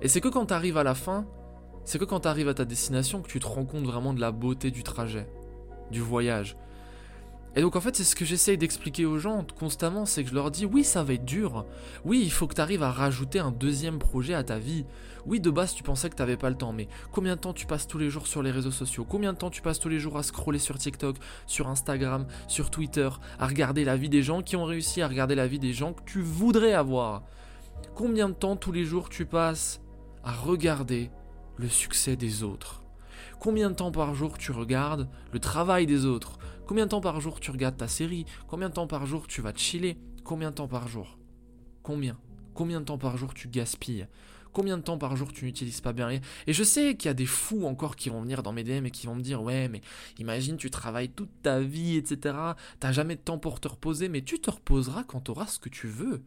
Et 0.00 0.08
c'est 0.08 0.20
que 0.20 0.28
quand 0.28 0.46
t'arrives 0.46 0.78
à 0.78 0.84
la 0.84 0.94
fin, 0.94 1.26
c'est 1.90 1.98
que 1.98 2.04
quand 2.04 2.20
t'arrives 2.20 2.46
à 2.46 2.54
ta 2.54 2.64
destination 2.64 3.20
que 3.20 3.28
tu 3.28 3.40
te 3.40 3.48
rends 3.48 3.64
compte 3.64 3.82
vraiment 3.82 4.14
de 4.14 4.20
la 4.20 4.30
beauté 4.30 4.70
du 4.70 4.84
trajet, 4.84 5.26
du 5.90 6.00
voyage. 6.00 6.56
Et 7.56 7.62
donc 7.62 7.74
en 7.74 7.80
fait 7.80 7.96
c'est 7.96 8.04
ce 8.04 8.14
que 8.14 8.24
j'essaye 8.24 8.56
d'expliquer 8.56 9.06
aux 9.06 9.18
gens 9.18 9.44
constamment, 9.58 10.06
c'est 10.06 10.22
que 10.22 10.30
je 10.30 10.34
leur 10.36 10.52
dis 10.52 10.64
oui 10.66 10.84
ça 10.84 11.02
va 11.02 11.14
être 11.14 11.24
dur, 11.24 11.66
oui 12.04 12.20
il 12.22 12.30
faut 12.30 12.46
que 12.46 12.54
tu 12.54 12.60
arrives 12.60 12.84
à 12.84 12.92
rajouter 12.92 13.40
un 13.40 13.50
deuxième 13.50 13.98
projet 13.98 14.34
à 14.34 14.44
ta 14.44 14.60
vie, 14.60 14.84
oui 15.26 15.40
de 15.40 15.50
base 15.50 15.74
tu 15.74 15.82
pensais 15.82 16.08
que 16.08 16.14
tu 16.14 16.22
n'avais 16.22 16.36
pas 16.36 16.48
le 16.48 16.54
temps, 16.54 16.72
mais 16.72 16.86
combien 17.10 17.34
de 17.34 17.40
temps 17.40 17.52
tu 17.52 17.66
passes 17.66 17.88
tous 17.88 17.98
les 17.98 18.08
jours 18.08 18.28
sur 18.28 18.40
les 18.40 18.52
réseaux 18.52 18.70
sociaux, 18.70 19.04
combien 19.04 19.32
de 19.32 19.38
temps 19.38 19.50
tu 19.50 19.60
passes 19.60 19.80
tous 19.80 19.88
les 19.88 19.98
jours 19.98 20.16
à 20.16 20.22
scroller 20.22 20.60
sur 20.60 20.78
TikTok, 20.78 21.16
sur 21.48 21.66
Instagram, 21.66 22.24
sur 22.46 22.70
Twitter, 22.70 23.08
à 23.40 23.48
regarder 23.48 23.84
la 23.84 23.96
vie 23.96 24.08
des 24.08 24.22
gens 24.22 24.42
qui 24.42 24.54
ont 24.54 24.64
réussi, 24.64 25.02
à 25.02 25.08
regarder 25.08 25.34
la 25.34 25.48
vie 25.48 25.58
des 25.58 25.72
gens 25.72 25.92
que 25.92 26.04
tu 26.04 26.22
voudrais 26.22 26.72
avoir, 26.72 27.24
combien 27.96 28.28
de 28.28 28.34
temps 28.34 28.54
tous 28.54 28.70
les 28.70 28.84
jours 28.84 29.08
tu 29.08 29.26
passes 29.26 29.80
à 30.22 30.30
regarder 30.30 31.10
le 31.60 31.68
succès 31.68 32.16
des 32.16 32.42
autres, 32.42 32.82
combien 33.38 33.70
de 33.70 33.74
temps 33.76 33.92
par 33.92 34.14
jour 34.14 34.38
tu 34.38 34.50
regardes 34.50 35.08
le 35.32 35.38
travail 35.38 35.86
des 35.86 36.06
autres, 36.06 36.38
Combien 36.70 36.84
de 36.84 36.90
temps 36.90 37.00
par 37.00 37.20
jour 37.20 37.40
tu 37.40 37.50
regardes 37.50 37.76
ta 37.76 37.88
série? 37.88 38.26
Combien 38.46 38.68
de 38.68 38.74
temps 38.74 38.86
par 38.86 39.04
jour 39.04 39.26
tu 39.26 39.40
vas 39.40 39.52
te 39.52 39.58
chiller? 39.58 39.98
Combien 40.22 40.50
de 40.50 40.54
temps 40.54 40.68
par 40.68 40.86
jour? 40.86 41.18
Combien? 41.82 42.16
Combien 42.54 42.78
de 42.78 42.84
temps 42.84 42.96
par 42.96 43.16
jour 43.16 43.34
tu 43.34 43.48
gaspilles? 43.48 44.06
Combien 44.52 44.78
de 44.78 44.82
temps 44.84 44.96
par 44.96 45.16
jour 45.16 45.32
tu 45.32 45.44
n'utilises 45.46 45.80
pas 45.80 45.92
bien 45.92 46.10
Et 46.10 46.52
je 46.52 46.62
sais 46.62 46.94
qu'il 46.94 47.08
y 47.08 47.10
a 47.10 47.14
des 47.14 47.26
fous 47.26 47.64
encore 47.66 47.96
qui 47.96 48.08
vont 48.08 48.22
venir 48.22 48.44
dans 48.44 48.52
mes 48.52 48.62
DM 48.62 48.86
et 48.86 48.92
qui 48.92 49.08
vont 49.08 49.16
me 49.16 49.20
dire 49.20 49.42
Ouais, 49.42 49.66
mais 49.66 49.80
imagine, 50.20 50.58
tu 50.58 50.70
travailles 50.70 51.08
toute 51.08 51.42
ta 51.42 51.58
vie, 51.58 51.96
etc. 51.96 52.36
T'as 52.78 52.92
jamais 52.92 53.16
de 53.16 53.20
temps 53.20 53.38
pour 53.38 53.58
te 53.58 53.66
reposer, 53.66 54.08
mais 54.08 54.22
tu 54.22 54.40
te 54.40 54.52
reposeras 54.52 55.02
quand 55.02 55.22
tu 55.22 55.32
auras 55.32 55.48
ce 55.48 55.58
que 55.58 55.70
tu 55.70 55.88
veux. 55.88 56.22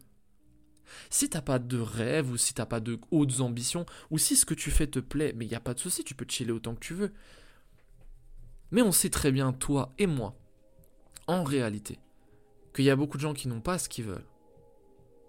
Si 1.09 1.29
t'as 1.29 1.41
pas 1.41 1.59
de 1.59 1.79
rêve 1.79 2.31
ou 2.31 2.37
si 2.37 2.53
t'as 2.53 2.65
pas 2.65 2.79
de 2.79 2.99
hautes 3.11 3.39
ambitions 3.41 3.85
ou 4.11 4.17
si 4.17 4.35
ce 4.35 4.45
que 4.45 4.53
tu 4.53 4.71
fais 4.71 4.87
te 4.87 4.99
plaît, 4.99 5.33
mais 5.35 5.45
il 5.45 5.51
y 5.51 5.55
a 5.55 5.59
pas 5.59 5.73
de 5.73 5.79
souci, 5.79 6.03
tu 6.03 6.15
peux 6.15 6.25
chiller 6.27 6.51
autant 6.51 6.75
que 6.75 6.79
tu 6.79 6.93
veux. 6.93 7.13
Mais 8.71 8.81
on 8.81 8.91
sait 8.91 9.09
très 9.09 9.31
bien, 9.31 9.53
toi 9.53 9.93
et 9.97 10.07
moi, 10.07 10.35
en 11.27 11.43
réalité, 11.43 11.99
qu'il 12.73 12.85
y 12.85 12.89
a 12.89 12.95
beaucoup 12.95 13.17
de 13.17 13.21
gens 13.21 13.33
qui 13.33 13.47
n'ont 13.47 13.61
pas 13.61 13.77
ce 13.77 13.87
qu'ils 13.87 14.05
veulent. 14.05 14.25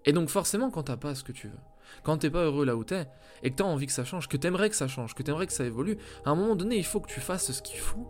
Et 0.05 0.13
donc 0.13 0.29
forcément, 0.29 0.69
quand 0.69 0.83
t'as 0.83 0.97
pas 0.97 1.15
ce 1.15 1.23
que 1.23 1.31
tu 1.31 1.47
veux, 1.47 1.59
quand 2.03 2.17
t'es 2.17 2.29
pas 2.29 2.43
heureux 2.43 2.65
là 2.65 2.75
où 2.75 2.83
t'es, 2.83 3.07
et 3.43 3.51
que 3.51 3.55
t'as 3.55 3.63
envie 3.63 3.85
que 3.85 3.91
ça 3.91 4.05
change, 4.05 4.27
que 4.27 4.37
t'aimerais 4.37 4.69
que 4.69 4.75
ça 4.75 4.87
change, 4.87 5.13
que 5.13 5.23
t'aimerais 5.23 5.47
que 5.47 5.53
ça 5.53 5.65
évolue, 5.65 5.97
à 6.25 6.31
un 6.31 6.35
moment 6.35 6.55
donné, 6.55 6.77
il 6.77 6.85
faut 6.85 6.99
que 6.99 7.11
tu 7.11 7.19
fasses 7.19 7.51
ce 7.51 7.61
qu'il 7.61 7.79
faut, 7.79 8.07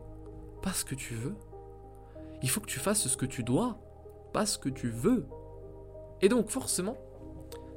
pas 0.62 0.74
ce 0.74 0.86
que 0.86 0.96
tu 0.96 1.14
veux. 1.14 1.36
Il 2.42 2.50
faut 2.50 2.62
que 2.62 2.68
tu 2.68 2.80
fasses 2.80 3.08
ce 3.08 3.18
que 3.18 3.26
tu 3.26 3.44
dois, 3.44 3.80
pas 4.34 4.46
ce 4.46 4.58
que 4.58 4.70
tu 4.70 4.90
veux. 4.90 5.26
Et 6.22 6.30
donc 6.30 6.50
forcément, 6.50 6.98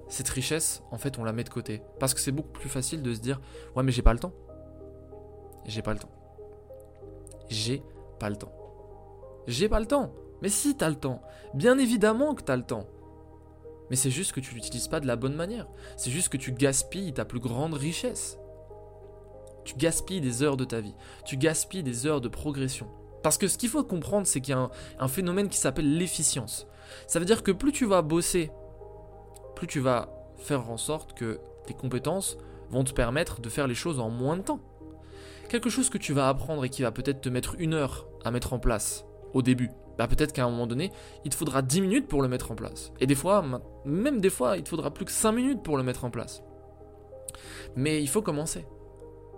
cette 0.09 0.29
richesse, 0.29 0.83
en 0.91 0.99
fait, 0.99 1.19
on 1.19 1.25
la 1.25 1.33
met 1.33 1.45
de 1.45 1.50
côté. 1.50 1.83
Parce 2.00 2.15
que 2.15 2.21
c'est 2.21 2.33
beaucoup 2.33 2.50
plus 2.50 2.69
facile 2.69 3.03
de 3.03 3.15
se 3.15 3.21
dire, 3.21 3.41
ouais 3.77 3.83
mais 3.83 3.93
j'ai 3.93 4.03
pas 4.03 4.12
le 4.12 4.19
temps. 4.19 4.33
J'ai 5.67 5.83
pas 5.83 5.93
le 5.93 5.99
temps. 5.99 6.11
J'ai 7.49 7.83
pas 8.19 8.31
le 8.31 8.37
temps. 8.37 8.53
J'ai 9.47 9.69
pas 9.69 9.81
le 9.81 9.87
temps. 9.87 10.12
Mais 10.43 10.49
si 10.49 10.77
t'as 10.77 10.88
le 10.88 10.95
temps, 10.95 11.23
bien 11.55 11.79
évidemment 11.79 12.35
que 12.35 12.43
t'as 12.43 12.57
le 12.57 12.62
temps. 12.62 12.87
Mais 13.91 13.97
c'est 13.97 14.11
juste 14.11 14.33
que 14.33 14.41
tu 14.41 14.55
l'utilises 14.55 14.88
pas 14.88 15.00
de 15.00 15.07
la 15.07 15.17
bonne 15.17 15.35
manière. 15.35 15.67
C'est 15.97 16.11
juste 16.11 16.29
que 16.29 16.37
tu 16.37 16.53
gaspilles 16.53 17.12
ta 17.12 17.25
plus 17.25 17.41
grande 17.41 17.75
richesse. 17.75 18.38
Tu 19.65 19.75
gaspilles 19.77 20.21
des 20.21 20.43
heures 20.43 20.57
de 20.57 20.65
ta 20.65 20.81
vie. 20.81 20.95
Tu 21.25 21.37
gaspilles 21.37 21.83
des 21.83 22.07
heures 22.07 22.21
de 22.21 22.29
progression. 22.29 22.88
Parce 23.23 23.37
que 23.37 23.49
ce 23.49 23.59
qu'il 23.59 23.69
faut 23.69 23.85
comprendre, 23.85 24.27
c'est 24.27 24.41
qu'il 24.41 24.53
y 24.53 24.57
a 24.57 24.61
un, 24.61 24.71
un 24.99 25.09
phénomène 25.09 25.49
qui 25.49 25.59
s'appelle 25.59 25.97
l'efficience. 25.97 26.67
Ça 27.07 27.19
veut 27.19 27.25
dire 27.25 27.43
que 27.43 27.50
plus 27.50 27.73
tu 27.73 27.85
vas 27.85 28.03
bosser, 28.03 28.50
plus 29.59 29.67
tu 29.67 29.81
vas 29.81 30.09
faire 30.38 30.71
en 30.71 30.77
sorte 30.77 31.12
que 31.15 31.41
tes 31.67 31.75
compétences 31.75 32.38
vont 32.71 32.85
te 32.85 32.93
permettre 32.93 33.41
de 33.41 33.49
faire 33.49 33.67
les 33.67 33.75
choses 33.75 33.99
en 33.99 34.09
moins 34.09 34.37
de 34.37 34.43
temps. 34.43 34.61
Quelque 35.49 35.69
chose 35.69 35.91
que 35.91 35.99
tu 35.99 36.12
vas 36.12 36.29
apprendre 36.29 36.65
et 36.65 36.69
qui 36.69 36.83
va 36.83 36.93
peut-être 36.93 37.21
te 37.21 37.29
mettre 37.29 37.57
une 37.59 37.75
heure 37.75 38.07
à 38.25 38.31
mettre 38.31 38.53
en 38.53 38.59
place 38.59 39.05
au 39.35 39.43
début, 39.43 39.71
bah 39.99 40.07
peut-être 40.07 40.33
qu'à 40.33 40.45
un 40.45 40.50
moment 40.50 40.67
donné, 40.67 40.93
il 41.25 41.31
te 41.31 41.35
faudra 41.35 41.61
10 41.61 41.81
minutes 41.81 42.07
pour 42.07 42.23
le 42.23 42.29
mettre 42.29 42.53
en 42.53 42.55
place. 42.55 42.93
Et 43.00 43.07
des 43.07 43.15
fois, 43.15 43.45
même 43.85 44.21
des 44.21 44.31
fois, 44.31 44.57
il 44.57 44.62
te 44.62 44.69
faudra 44.69 44.93
plus 44.93 45.05
que 45.05 45.11
5 45.11 45.33
minutes 45.33 45.62
pour 45.62 45.77
le 45.77 45.83
mettre 45.83 46.05
en 46.05 46.11
place. 46.11 46.43
Mais 47.75 48.00
il 48.00 48.09
faut 48.09 48.23
commencer 48.23 48.65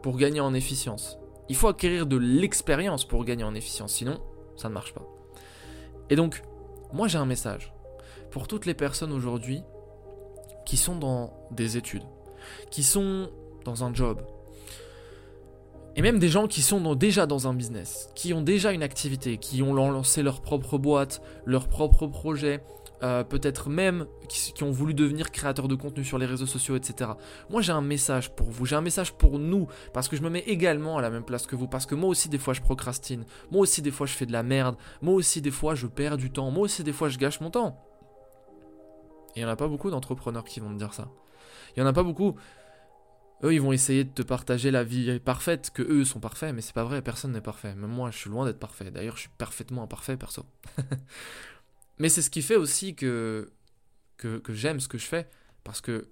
pour 0.03 0.17
gagner 0.17 0.41
en 0.41 0.53
efficience. 0.53 1.19
Il 1.49 1.57
faut 1.57 1.69
acquérir 1.69 2.07
de 2.07 2.17
l'expérience 2.17 3.05
pour 3.05 3.25
gagner 3.25 3.45
en 3.45 3.55
efficience, 3.55 3.93
sinon 3.95 4.21
ça 4.57 4.69
ne 4.69 4.75
marche 4.75 4.93
pas. 4.93 5.07
Et 6.11 6.17
donc, 6.17 6.43
moi 6.93 7.09
j'ai 7.09 7.19
un 7.19 7.27
message 7.27 7.73
pour 8.31 8.47
toutes 8.47 8.67
les 8.67 8.75
personnes 8.75 9.13
aujourd'hui 9.13 9.63
qui 10.71 10.77
sont 10.77 10.95
dans 10.95 11.33
des 11.51 11.77
études, 11.77 12.05
qui 12.71 12.85
sont 12.85 13.29
dans 13.65 13.83
un 13.83 13.93
job, 13.93 14.23
et 15.97 16.01
même 16.01 16.21
des 16.21 16.29
gens 16.29 16.47
qui 16.47 16.63
sont 16.63 16.95
déjà 16.95 17.27
dans 17.27 17.49
un 17.49 17.55
business, 17.55 18.09
qui 18.15 18.33
ont 18.33 18.41
déjà 18.41 18.71
une 18.71 18.85
activité, 18.85 19.37
qui 19.37 19.63
ont 19.63 19.75
lancé 19.75 20.23
leur 20.23 20.41
propre 20.41 20.79
boîte, 20.79 21.23
leur 21.45 21.67
propre 21.67 22.07
projet, 22.07 22.63
euh, 23.03 23.25
peut-être 23.25 23.69
même 23.69 24.07
qui, 24.29 24.53
qui, 24.53 24.63
ont 24.63 24.71
voulu 24.71 24.95
devenir 24.95 25.33
créateurs 25.33 25.67
de 25.67 25.75
contenu 25.75 26.05
sur 26.05 26.19
les 26.19 26.27
réseaux 26.27 26.47
sociaux, 26.47 26.77
etc. 26.77 27.11
Moi 27.49 27.63
j'ai 27.63 27.73
un 27.73 27.83
message 27.83 28.31
pour 28.37 28.49
vous, 28.49 28.65
j'ai 28.65 28.77
un 28.77 28.81
message 28.81 29.11
pour 29.15 29.41
nous, 29.41 29.67
parce 29.93 30.07
que 30.07 30.15
je 30.15 30.23
me 30.23 30.31
mets 30.31 30.45
également 30.47 30.99
à 30.99 31.03
la 31.03 31.11
même 31.11 31.25
place 31.25 31.49
que 31.49 31.57
vous, 31.57 31.67
parce 31.67 31.85
que 31.85 31.97
moi 31.97 32.11
aussi 32.11 32.29
des 32.29 32.39
fois 32.39 32.55
je 32.55 32.61
procrastine, 32.61 33.25
moi 33.51 33.63
aussi 33.63 33.83
des 33.83 33.91
fois 33.91 34.07
je 34.07 34.13
fais 34.13 34.27
de 34.27 34.33
la 34.33 34.45
merde, 34.45 34.77
moi 35.03 35.15
aussi 35.15 35.43
des 35.43 35.51
fois 35.51 35.75
je 35.75 35.89
perds 35.89 36.17
du 36.17 36.31
temps, 36.31 36.53
moi 36.53 36.63
aussi 36.63 36.85
des 36.85 36.93
fois 36.93 37.09
je 37.09 37.19
gâche 37.19 37.41
mon 37.41 37.51
temps. 37.51 37.90
Il 39.41 39.45
n'y 39.45 39.49
en 39.49 39.53
a 39.53 39.57
pas 39.57 39.69
beaucoup 39.69 39.89
d'entrepreneurs 39.89 40.45
qui 40.45 40.61
vont 40.61 40.69
me 40.69 40.77
dire 40.77 40.93
ça. 40.93 41.09
Il 41.75 41.81
n'y 41.81 41.87
en 41.87 41.89
a 41.89 41.95
pas 41.95 42.03
beaucoup. 42.03 42.37
Eux, 43.43 43.55
ils 43.55 43.61
vont 43.61 43.73
essayer 43.73 44.05
de 44.05 44.11
te 44.11 44.21
partager 44.21 44.71
la 44.71 44.85
vie 44.85 45.19
parfaite, 45.19 45.71
que 45.71 45.81
eux 45.81 46.05
sont 46.05 46.21
parfaits, 46.21 46.55
mais 46.55 46.61
c'est 46.61 46.75
pas 46.75 46.85
vrai, 46.85 47.01
personne 47.01 47.33
n'est 47.33 47.41
parfait. 47.41 47.75
Même 47.75 47.91
moi, 47.91 48.11
je 48.11 48.19
suis 48.19 48.29
loin 48.29 48.45
d'être 48.45 48.59
parfait. 48.59 48.91
D'ailleurs, 48.91 49.17
je 49.17 49.23
suis 49.23 49.31
parfaitement 49.39 49.83
imparfait, 49.83 50.19
perso. 50.19 50.45
mais 51.99 52.11
c'est 52.11 52.21
ce 52.21 52.29
qui 52.29 52.43
fait 52.43 52.57
aussi 52.57 52.95
que, 52.95 53.51
que, 54.19 54.37
que 54.37 54.53
j'aime 54.53 54.79
ce 54.79 54.89
que 54.89 54.99
je 54.99 55.07
fais, 55.07 55.27
parce 55.65 55.81
que 55.81 56.07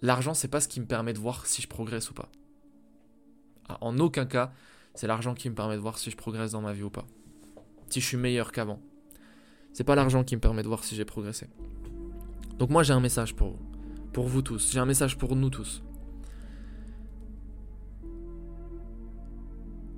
l'argent, 0.00 0.32
c'est 0.32 0.48
pas 0.48 0.60
ce 0.60 0.68
qui 0.68 0.80
me 0.80 0.86
permet 0.86 1.12
de 1.12 1.18
voir 1.18 1.44
si 1.44 1.60
je 1.60 1.68
progresse 1.68 2.10
ou 2.10 2.14
pas. 2.14 2.30
Ah, 3.68 3.76
en 3.82 3.98
aucun 3.98 4.24
cas, 4.24 4.54
c'est 4.94 5.06
l'argent 5.06 5.34
qui 5.34 5.50
me 5.50 5.54
permet 5.54 5.76
de 5.76 5.82
voir 5.82 5.98
si 5.98 6.10
je 6.10 6.16
progresse 6.16 6.52
dans 6.52 6.62
ma 6.62 6.72
vie 6.72 6.82
ou 6.82 6.90
pas. 6.90 7.06
Si 7.90 8.00
je 8.00 8.06
suis 8.06 8.16
meilleur 8.16 8.52
qu'avant. 8.52 8.80
C'est 9.74 9.84
pas 9.84 9.96
l'argent 9.96 10.24
qui 10.24 10.34
me 10.34 10.40
permet 10.40 10.62
de 10.62 10.68
voir 10.68 10.82
si 10.82 10.96
j'ai 10.96 11.04
progressé. 11.04 11.50
Donc 12.58 12.70
moi 12.70 12.82
j'ai 12.82 12.92
un 12.92 13.00
message 13.00 13.34
pour 13.34 13.50
vous. 13.50 13.58
Pour 14.12 14.26
vous 14.26 14.42
tous. 14.42 14.72
J'ai 14.72 14.78
un 14.78 14.86
message 14.86 15.16
pour 15.16 15.34
nous 15.36 15.50
tous. 15.50 15.82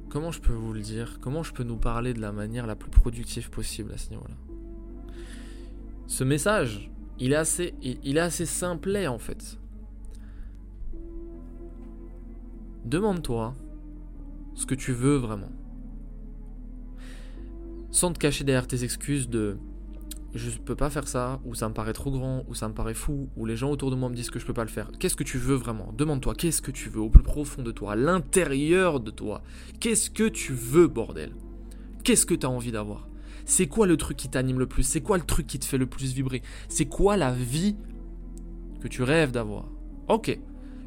Comment 0.08 0.30
je 0.30 0.40
peux 0.40 0.52
vous 0.52 0.72
le 0.72 0.80
dire? 0.80 1.18
Comment 1.20 1.42
je 1.42 1.52
peux 1.52 1.64
nous 1.64 1.76
parler 1.76 2.14
de 2.14 2.20
la 2.20 2.30
manière 2.30 2.66
la 2.66 2.76
plus 2.76 2.90
productive 2.90 3.50
possible 3.50 3.92
à 3.92 3.98
ce 3.98 4.10
niveau-là? 4.10 4.36
Ce 6.06 6.22
message, 6.22 6.90
il 7.18 7.32
est 7.32 7.36
assez, 7.36 7.74
il 7.82 8.30
simplet 8.30 9.08
en 9.08 9.18
fait. 9.18 9.58
Demande-toi 12.84 13.56
ce 14.54 14.66
que 14.66 14.76
tu 14.76 14.92
veux 14.92 15.16
vraiment. 15.16 15.50
Sans 17.90 18.12
te 18.12 18.18
cacher 18.18 18.44
derrière 18.44 18.68
tes 18.68 18.84
excuses 18.84 19.28
de 19.28 19.58
je 20.34 20.50
peux 20.58 20.74
pas 20.74 20.90
faire 20.90 21.06
ça, 21.06 21.40
ou 21.44 21.54
ça 21.54 21.68
me 21.68 21.74
paraît 21.74 21.92
trop 21.92 22.10
grand, 22.10 22.44
ou 22.48 22.54
ça 22.54 22.68
me 22.68 22.74
paraît 22.74 22.94
fou, 22.94 23.28
ou 23.36 23.46
les 23.46 23.56
gens 23.56 23.70
autour 23.70 23.90
de 23.90 23.96
moi 23.96 24.08
me 24.08 24.14
disent 24.14 24.30
que 24.30 24.38
je 24.38 24.46
peux 24.46 24.52
pas 24.52 24.64
le 24.64 24.70
faire. 24.70 24.90
Qu'est-ce 24.98 25.16
que 25.16 25.24
tu 25.24 25.38
veux 25.38 25.54
vraiment? 25.54 25.92
Demande-toi, 25.96 26.34
qu'est-ce 26.34 26.60
que 26.60 26.70
tu 26.70 26.88
veux 26.88 27.00
au 27.00 27.10
plus 27.10 27.22
profond 27.22 27.62
de 27.62 27.70
toi, 27.70 27.92
à 27.92 27.96
l'intérieur 27.96 29.00
de 29.00 29.10
toi? 29.10 29.42
Qu'est-ce 29.80 30.10
que 30.10 30.28
tu 30.28 30.52
veux, 30.52 30.88
bordel? 30.88 31.32
Qu'est-ce 32.02 32.26
que 32.26 32.34
tu 32.34 32.46
as 32.46 32.50
envie 32.50 32.72
d'avoir? 32.72 33.08
C'est 33.46 33.66
quoi 33.66 33.86
le 33.86 33.96
truc 33.96 34.16
qui 34.16 34.28
t'anime 34.28 34.58
le 34.58 34.66
plus? 34.66 34.82
C'est 34.82 35.00
quoi 35.00 35.18
le 35.18 35.24
truc 35.24 35.46
qui 35.46 35.58
te 35.58 35.64
fait 35.64 35.78
le 35.78 35.86
plus 35.86 36.12
vibrer? 36.12 36.42
C'est 36.68 36.86
quoi 36.86 37.16
la 37.16 37.30
vie 37.30 37.76
que 38.80 38.88
tu 38.88 39.02
rêves 39.02 39.32
d'avoir? 39.32 39.68
Ok, 40.08 40.38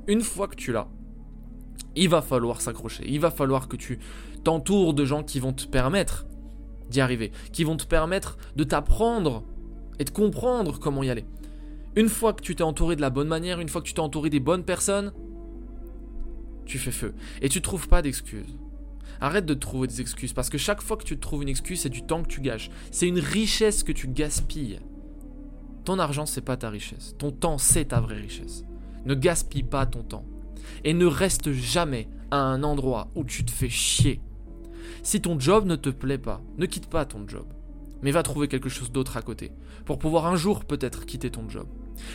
une 0.07 0.21
fois 0.21 0.47
que 0.47 0.55
tu 0.55 0.71
l'as, 0.71 0.89
il 1.95 2.09
va 2.09 2.21
falloir 2.21 2.61
s'accrocher, 2.61 3.03
il 3.07 3.19
va 3.19 3.31
falloir 3.31 3.67
que 3.67 3.77
tu 3.77 3.99
t'entoures 4.43 4.93
de 4.93 5.05
gens 5.05 5.23
qui 5.23 5.39
vont 5.39 5.53
te 5.53 5.65
permettre 5.65 6.27
d'y 6.89 7.01
arriver, 7.01 7.31
qui 7.51 7.63
vont 7.63 7.77
te 7.77 7.85
permettre 7.85 8.37
de 8.55 8.63
t'apprendre 8.63 9.43
et 9.99 10.03
de 10.03 10.09
comprendre 10.09 10.79
comment 10.79 11.03
y 11.03 11.09
aller. 11.09 11.25
Une 11.95 12.09
fois 12.09 12.33
que 12.33 12.41
tu 12.41 12.55
t'es 12.55 12.63
entouré 12.63 12.95
de 12.95 13.01
la 13.01 13.09
bonne 13.09 13.27
manière, 13.27 13.59
une 13.59 13.69
fois 13.69 13.81
que 13.81 13.87
tu 13.87 13.93
t'es 13.93 13.99
entouré 13.99 14.29
des 14.29 14.39
bonnes 14.39 14.63
personnes, 14.63 15.11
tu 16.65 16.77
fais 16.77 16.91
feu. 16.91 17.15
Et 17.41 17.49
tu 17.49 17.61
trouves 17.61 17.87
pas 17.87 18.01
d'excuses. 18.01 18.57
Arrête 19.19 19.45
de 19.45 19.55
trouver 19.55 19.87
des 19.87 19.99
excuses, 19.99 20.33
parce 20.33 20.49
que 20.49 20.59
chaque 20.59 20.81
fois 20.81 20.97
que 20.97 21.03
tu 21.03 21.15
te 21.15 21.21
trouves 21.21 21.41
une 21.41 21.49
excuse, 21.49 21.81
c'est 21.81 21.89
du 21.89 22.03
temps 22.03 22.21
que 22.21 22.27
tu 22.27 22.41
gâches. 22.41 22.69
C'est 22.91 23.07
une 23.07 23.19
richesse 23.19 23.81
que 23.81 23.91
tu 23.91 24.07
gaspilles. 24.07 24.79
Ton 25.85 25.97
argent, 25.97 26.25
c'est 26.25 26.41
pas 26.41 26.57
ta 26.57 26.69
richesse. 26.69 27.15
Ton 27.17 27.31
temps, 27.31 27.57
c'est 27.57 27.85
ta 27.85 27.99
vraie 27.99 28.19
richesse. 28.19 28.63
Ne 29.05 29.15
gaspille 29.15 29.63
pas 29.63 29.85
ton 29.85 30.03
temps. 30.03 30.25
Et 30.83 30.93
ne 30.93 31.05
reste 31.05 31.51
jamais 31.51 32.09
à 32.29 32.37
un 32.37 32.61
endroit 32.61 33.09
où 33.15 33.23
tu 33.23 33.43
te 33.43 33.51
fais 33.51 33.69
chier 33.69 34.21
si 35.03 35.21
ton 35.21 35.39
job 35.39 35.65
ne 35.65 35.75
te 35.75 35.89
plaît 35.89 36.17
pas, 36.17 36.41
ne 36.57 36.65
quitte 36.65 36.87
pas 36.87 37.05
ton 37.05 37.27
job, 37.27 37.45
mais 38.01 38.11
va 38.11 38.23
trouver 38.23 38.47
quelque 38.47 38.69
chose 38.69 38.91
d'autre 38.91 39.17
à 39.17 39.21
côté, 39.21 39.51
pour 39.85 39.99
pouvoir 39.99 40.25
un 40.27 40.35
jour 40.35 40.65
peut-être 40.65 41.05
quitter 41.05 41.31
ton 41.31 41.49
job. 41.49 41.67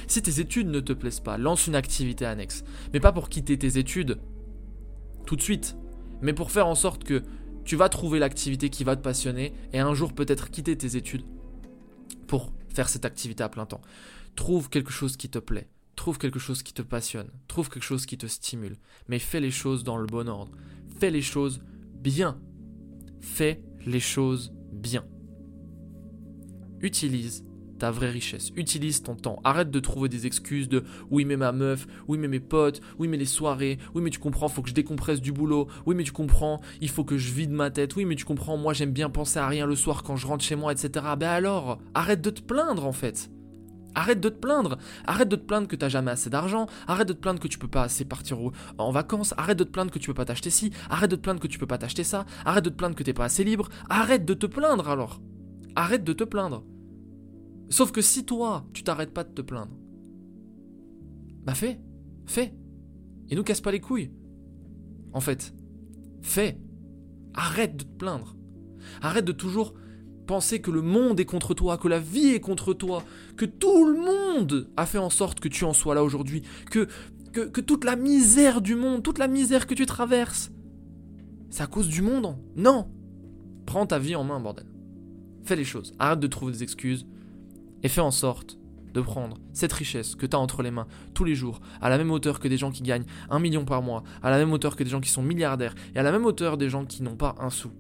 Si 0.07 0.23
tes 0.23 0.41
études 0.41 0.69
ne 0.69 0.81
te 0.81 0.93
plaisent 0.93 1.21
pas, 1.21 1.39
lance 1.39 1.67
une 1.67 1.75
activité 1.75 2.25
annexe, 2.25 2.65
mais 2.93 3.01
pas 3.01 3.13
pour 3.13 3.29
quitter 3.29 3.59
tes 3.59 3.79
études 3.79 4.19
tout 5.27 5.37
de 5.37 5.43
suite, 5.43 5.77
mais 6.21 6.33
pour 6.33 6.51
faire 6.51 6.67
en 6.67 6.75
sorte 6.75 7.05
que 7.05 7.23
tu 7.65 7.77
vas 7.77 7.89
trouver 7.89 8.19
l'activité 8.19 8.71
qui 8.71 8.85
va 8.85 8.97
te 8.97 9.03
passionner 9.03 9.53
et 9.73 9.79
un 9.79 9.95
jour 9.95 10.13
peut-être 10.13 10.51
quitter 10.51 10.77
tes 10.77 10.97
études 10.97 11.25
pour 12.27 12.53
faire 12.69 12.89
cette 12.89 13.05
activité 13.05 13.45
à 13.45 13.49
plein 13.49 13.67
temps. 13.67 13.83
Trouve 14.35 14.69
quelque 14.69 14.93
chose 14.93 15.17
qui 15.17 15.29
te 15.29 15.39
plaît, 15.39 15.69
trouve 15.97 16.19
quelque 16.19 16.39
chose 16.39 16.63
qui 16.63 16.73
te 16.73 16.83
passionne, 16.83 17.31
trouve 17.49 17.69
quelque 17.69 17.85
chose 17.85 18.07
qui 18.07 18.19
te 18.19 18.27
stimule, 18.27 18.77
mais 19.09 19.19
fais 19.19 19.41
les 19.41 19.51
choses 19.51 19.85
dans 19.85 19.97
le 19.97 20.07
bon 20.07 20.29
ordre, 20.29 20.53
fais 20.99 21.11
les 21.11 21.23
choses 21.23 21.61
bien, 21.95 22.39
Fais 23.23 23.63
les 23.87 24.01
choses 24.01 24.53
bien. 24.73 25.05
Utilise 26.81 27.45
ta 27.79 27.91
vraie 27.91 28.11
richesse. 28.11 28.51
Utilise 28.57 29.03
ton 29.03 29.15
temps. 29.17 29.41
Arrête 29.45 29.71
de 29.71 29.81
trouver 29.81 30.09
des 30.09 30.27
excuses 30.27 30.69
de 30.69 30.85
oui 31.11 31.25
mais 31.25 31.37
ma 31.37 31.53
meuf, 31.53 31.87
oui 32.07 32.19
mais 32.19 32.29
mes 32.29 32.41
potes, 32.41 32.81
oui 32.99 33.09
mais 33.09 33.17
les 33.17 33.25
soirées, 33.25 33.79
oui 33.95 34.03
mais 34.03 34.11
tu 34.11 34.19
comprends, 34.19 34.49
faut 34.49 34.63
que 34.63 34.69
je 34.69 34.75
décompresse 34.75 35.21
du 35.21 35.33
boulot, 35.33 35.69
oui 35.87 35.95
mais 35.95 36.05
tu 36.05 36.13
comprends, 36.13 36.61
il 36.81 36.89
faut 36.89 37.05
que 37.05 37.17
je 37.17 37.33
vide 37.33 37.51
ma 37.51 37.71
tête, 37.71 37.97
oui 37.97 38.05
mais 38.05 38.15
tu 38.15 38.25
comprends, 38.25 38.57
moi 38.57 38.73
j'aime 38.73 38.93
bien 38.93 39.11
penser 39.11 39.39
à 39.39 39.49
rien 39.49 39.67
le 39.67 39.75
soir 39.75 40.03
quand 40.03 40.17
je 40.17 40.27
rentre 40.27 40.45
chez 40.45 40.55
moi, 40.55 40.73
etc. 40.73 40.91
Ben 41.19 41.31
alors, 41.31 41.81
arrête 41.95 42.21
de 42.21 42.31
te 42.31 42.43
plaindre 42.43 42.87
en 42.87 42.93
fait. 42.93 43.31
Arrête 43.95 44.21
de 44.21 44.29
te 44.29 44.39
plaindre. 44.39 44.79
Arrête 45.07 45.29
de 45.29 45.37
te 45.37 45.45
plaindre 45.45 45.69
que 45.69 45.77
t'as 45.77 45.89
jamais 45.89 46.11
assez 46.11 46.31
d'argent. 46.31 46.67
Arrête 46.87 47.09
de 47.09 47.13
te 47.13 47.19
plaindre 47.19 47.41
que 47.41 47.49
tu 47.49 47.59
peux 47.59 47.69
pas 47.69 47.83
assez 47.83 48.05
partir 48.05 48.39
en 48.79 48.91
vacances. 48.91 49.35
Arrête 49.37 49.59
de 49.59 49.65
te 49.65 49.71
plaindre 49.71 49.91
que 49.91 49.99
tu 49.99 50.09
peux 50.09 50.15
pas 50.15 50.25
t'acheter 50.25 50.51
ci. 50.51 50.73
Arrête 50.89 51.11
de 51.11 51.17
te 51.17 51.21
plaindre 51.21 51.41
que 51.41 51.47
tu 51.47 51.59
peux 51.59 51.67
pas 51.67 51.79
t'acheter 51.79 52.05
ça. 52.05 52.25
Arrête 52.45 52.65
de 52.65 52.71
te 52.71 52.77
plaindre 52.77 52.95
que 52.95 53.03
t'es 53.03 53.13
pas 53.13 53.25
assez 53.25 53.45
libre. 53.45 53.69
Arrête 53.89 54.25
de 54.25 54.35
te 54.35 54.47
plaindre 54.47 54.89
alors. 54.89 55.21
Arrête 55.75 56.05
de 56.05 56.13
te 56.13 56.25
plaindre. 56.25 56.65
Sauf 57.69 57.91
que 57.91 58.03
si 58.03 58.25
toi, 58.25 58.67
tu 58.75 58.83
t'arrêtes 58.83 59.15
pas 59.15 59.25
de 59.25 59.33
te 59.33 59.41
plaindre, 59.41 59.75
Bah 61.45 61.55
fais, 61.55 61.81
fais. 62.27 62.55
Et 63.31 63.35
nous 63.35 63.45
casse 63.45 63.63
pas 63.63 63.73
les 63.73 63.81
couilles. 63.81 64.13
En 65.13 65.21
fait, 65.21 65.55
fais. 66.21 66.59
Arrête 67.35 67.77
de 67.77 67.85
te 67.85 67.97
plaindre. 67.97 68.37
Arrête 69.01 69.25
de 69.25 69.33
toujours 69.33 69.75
penser 70.27 70.61
que 70.61 70.71
le 70.71 70.83
monde 70.83 71.21
est 71.21 71.25
contre 71.25 71.55
toi, 71.55 71.79
que 71.79 71.89
la 71.89 71.99
vie 71.99 72.29
est 72.29 72.41
contre 72.41 72.73
toi, 72.75 73.03
que 73.37 73.45
tout 73.45 73.87
le 73.87 73.99
monde 73.99 74.69
a 74.77 74.87
fait 74.87 74.99
en 74.99 75.11
sorte 75.11 75.41
que 75.41 75.49
tu 75.49 75.65
en 75.65 75.73
sois 75.73 75.95
là 75.95 76.03
aujourd'hui, 76.05 76.43
que, 76.71 76.89
toute 77.61 77.85
la 77.85 77.97
misère 77.97 78.61
du 78.61 78.75
monde, 78.75 79.03
toute 79.03 79.19
la 79.19 79.29
misère 79.29 79.67
que 79.67 79.75
tu 79.75 79.87
traverses, 79.87 80.53
c'est 81.51 81.63
à 81.63 81.67
cause 81.67 81.89
du 81.89 82.03
monde. 82.03 82.37
Non 82.57 82.89
Prends 83.67 83.87
ta 83.87 83.99
vie 83.99 84.17
en 84.17 84.25
main, 84.25 84.41
bordel. 84.41 84.67
Fais 85.45 85.57
les 85.57 85.65
choses. 85.65 85.95
Arrête 85.99 86.21
de 86.21 86.27
trouver 86.27 86.53
des 86.53 86.63
excuses 86.63 87.07
et 87.83 87.89
fais 87.89 88.01
en 88.01 88.11
sorte 88.11 88.59
de 88.93 89.01
prendre 89.01 89.39
cette 89.53 89.73
richesse 89.73 90.15
que 90.15 90.27
tu 90.27 90.37
as 90.37 90.39
entre 90.39 90.63
les 90.63 90.71
mains 90.71 90.87
tous 91.15 91.25
les 91.25 91.35
jours, 91.35 91.61
à 91.81 91.89
la 91.89 91.97
même 91.97 92.11
hauteur 92.11 92.41
que 92.41 92.49
des 92.49 92.59
gens 92.59 92.71
qui 92.71 92.83
gagnent 92.83 93.07
un 93.31 93.39
million 93.39 93.65
par 93.65 93.83
mois, 93.83 94.03
à 94.23 94.31
la 94.31 94.39
même 94.39 94.53
hauteur 94.53 94.77
que 94.77 94.85
des 94.85 94.91
gens 94.91 95.01
qui 95.01 95.09
sont 95.09 95.23
milliardaires, 95.23 95.75
et 95.95 95.99
à 95.99 96.03
la 96.03 96.13
même 96.13 96.27
hauteur 96.27 96.59
des 96.59 96.69
gens 96.69 96.85
qui 96.85 97.03
n'ont 97.03 97.17
pas 97.17 97.35
un 97.39 97.51
sou. 97.51 97.71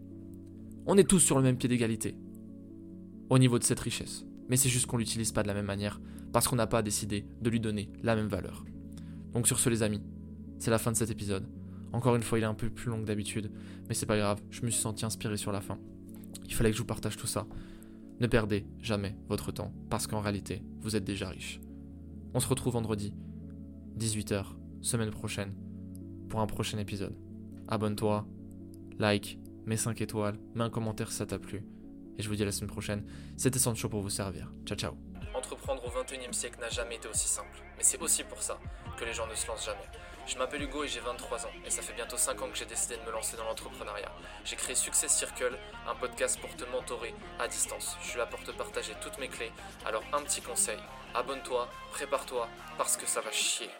On 0.87 0.97
est 0.97 1.09
tous 1.09 1.21
sur 1.21 1.37
le 1.37 1.43
même 1.43 1.57
pied 1.57 1.69
d'égalité 1.69 2.17
au 3.33 3.39
niveau 3.39 3.59
de 3.59 3.65
cette 3.65 3.81
richesse. 3.81 4.27
Mais 4.51 4.59
c'est 4.59 4.69
juste 4.69 4.85
qu'on 4.85 4.99
l'utilise 4.99 5.33
pas 5.33 5.43
de 5.43 5.49
la 5.49 5.55
même 5.55 5.65
manière, 5.65 6.03
parce 6.35 6.47
qu'on 6.47 6.57
n'a 6.57 6.67
pas 6.67 6.83
décidé 6.83 7.25
de 7.41 7.49
lui 7.49 7.61
donner 7.61 7.89
la 8.03 8.15
même 8.15 8.27
valeur. 8.27 8.63
Donc 9.33 9.47
sur 9.47 9.59
ce 9.59 9.71
les 9.71 9.83
amis, 9.83 10.03
c'est 10.59 10.71
la 10.71 10.77
fin 10.77 10.93
de 10.93 10.99
cet 10.99 11.11
épisode. 11.11 11.49
Encore 11.95 12.15
une 12.15 12.23
fois, 12.23 12.39
il 12.39 12.43
est 12.43 12.47
un 12.47 12.53
peu 12.53 12.69
plus 12.69 12.91
long 12.91 13.01
que 13.01 13.07
d'habitude, 13.07 13.51
mais 13.89 13.95
c'est 13.95 14.05
pas 14.05 14.19
grave, 14.19 14.43
je 14.51 14.61
me 14.67 14.71
suis 14.71 14.83
senti 14.83 15.07
inspiré 15.07 15.39
sur 15.39 15.51
la 15.51 15.63
fin. 15.63 15.79
Il 16.45 16.53
fallait 16.53 16.73
que 16.73 16.77
je 16.77 16.83
vous 16.83 16.87
partage 16.87 17.17
tout 17.17 17.27
ça. 17.27 17.47
Ne 18.21 18.27
perdez 18.27 18.67
jamais 18.83 19.17
votre 19.31 19.51
temps, 19.51 19.73
parce 19.89 20.07
qu'en 20.07 20.21
réalité, 20.21 20.63
vous 20.83 20.95
êtes 20.95 21.05
déjà 21.05 21.31
riche. 21.31 21.59
On 22.35 22.41
se 22.41 22.49
retrouve 22.49 22.75
vendredi, 22.75 23.15
18h, 23.99 24.45
semaine 24.83 25.11
prochaine, 25.11 25.55
pour 26.29 26.41
un 26.41 26.47
prochain 26.47 26.77
épisode. 26.77 27.17
Abonne-toi, 27.67 28.27
like, 28.99 29.39
mets 29.65 29.79
5 29.79 30.03
étoiles, 30.03 30.39
mets 30.55 30.65
un 30.65 30.71
commentaire 30.71 31.11
si 31.11 31.17
ça 31.17 31.25
t'a 31.25 31.39
plu. 31.39 31.65
Et 32.19 32.23
je 32.23 32.29
vous 32.29 32.37
dis 32.37 32.43
à 32.43 32.47
la 32.47 32.53
semaine 32.53 32.71
prochaine. 32.71 33.05
C'était 33.37 33.59
Sancho 33.59 33.89
pour 33.89 34.01
vous 34.01 34.11
servir. 34.11 34.51
Ciao, 34.67 34.77
ciao. 34.77 34.93
Entreprendre 35.35 35.85
au 35.85 35.91
21 35.91 36.33
siècle 36.33 36.61
n'a 36.61 36.69
jamais 36.69 36.97
été 36.97 37.09
aussi 37.09 37.29
simple. 37.29 37.63
Mais 37.77 37.83
c'est 37.83 38.01
aussi 38.01 38.23
pour 38.25 38.43
ça 38.43 38.59
que 38.97 39.05
les 39.05 39.13
gens 39.15 39.27
ne 39.27 39.35
se 39.35 39.47
lancent 39.47 39.67
jamais. 39.67 39.89
Je 40.27 40.39
m'appelle 40.39 40.63
Hugo 40.63 40.85
et 40.85 40.89
j'ai 40.89 41.01
23 41.01 41.47
ans. 41.47 41.51
Et 41.67 41.71
ça 41.71 41.83
fait 41.83 41.95
bientôt 41.95 42.17
5 42.17 42.41
ans 42.43 42.49
que 42.49 42.57
j'ai 42.57 42.65
décidé 42.65 42.97
de 42.97 43.03
me 43.03 43.11
lancer 43.11 43.37
dans 43.37 43.45
l'entrepreneuriat. 43.45 44.13
J'ai 44.45 44.57
créé 44.57 44.75
Success 44.75 45.13
Circle, 45.13 45.59
un 45.89 45.95
podcast 45.97 46.39
pour 46.41 46.55
te 46.55 46.65
mentorer 46.71 47.15
à 47.41 47.49
distance. 47.49 47.97
Je 48.03 48.11
suis 48.11 48.19
là 48.19 48.27
pour 48.27 48.43
te 48.45 48.53
partager 48.53 48.93
toutes 49.01 49.19
mes 49.19 49.29
clés. 49.29 49.51
Alors 49.85 50.05
un 50.13 50.23
petit 50.23 50.41
conseil, 50.41 50.79
abonne-toi, 51.15 51.69
prépare-toi, 51.91 52.49
parce 52.79 52.97
que 52.97 53.07
ça 53.07 53.21
va 53.21 53.33
chier. 53.33 53.71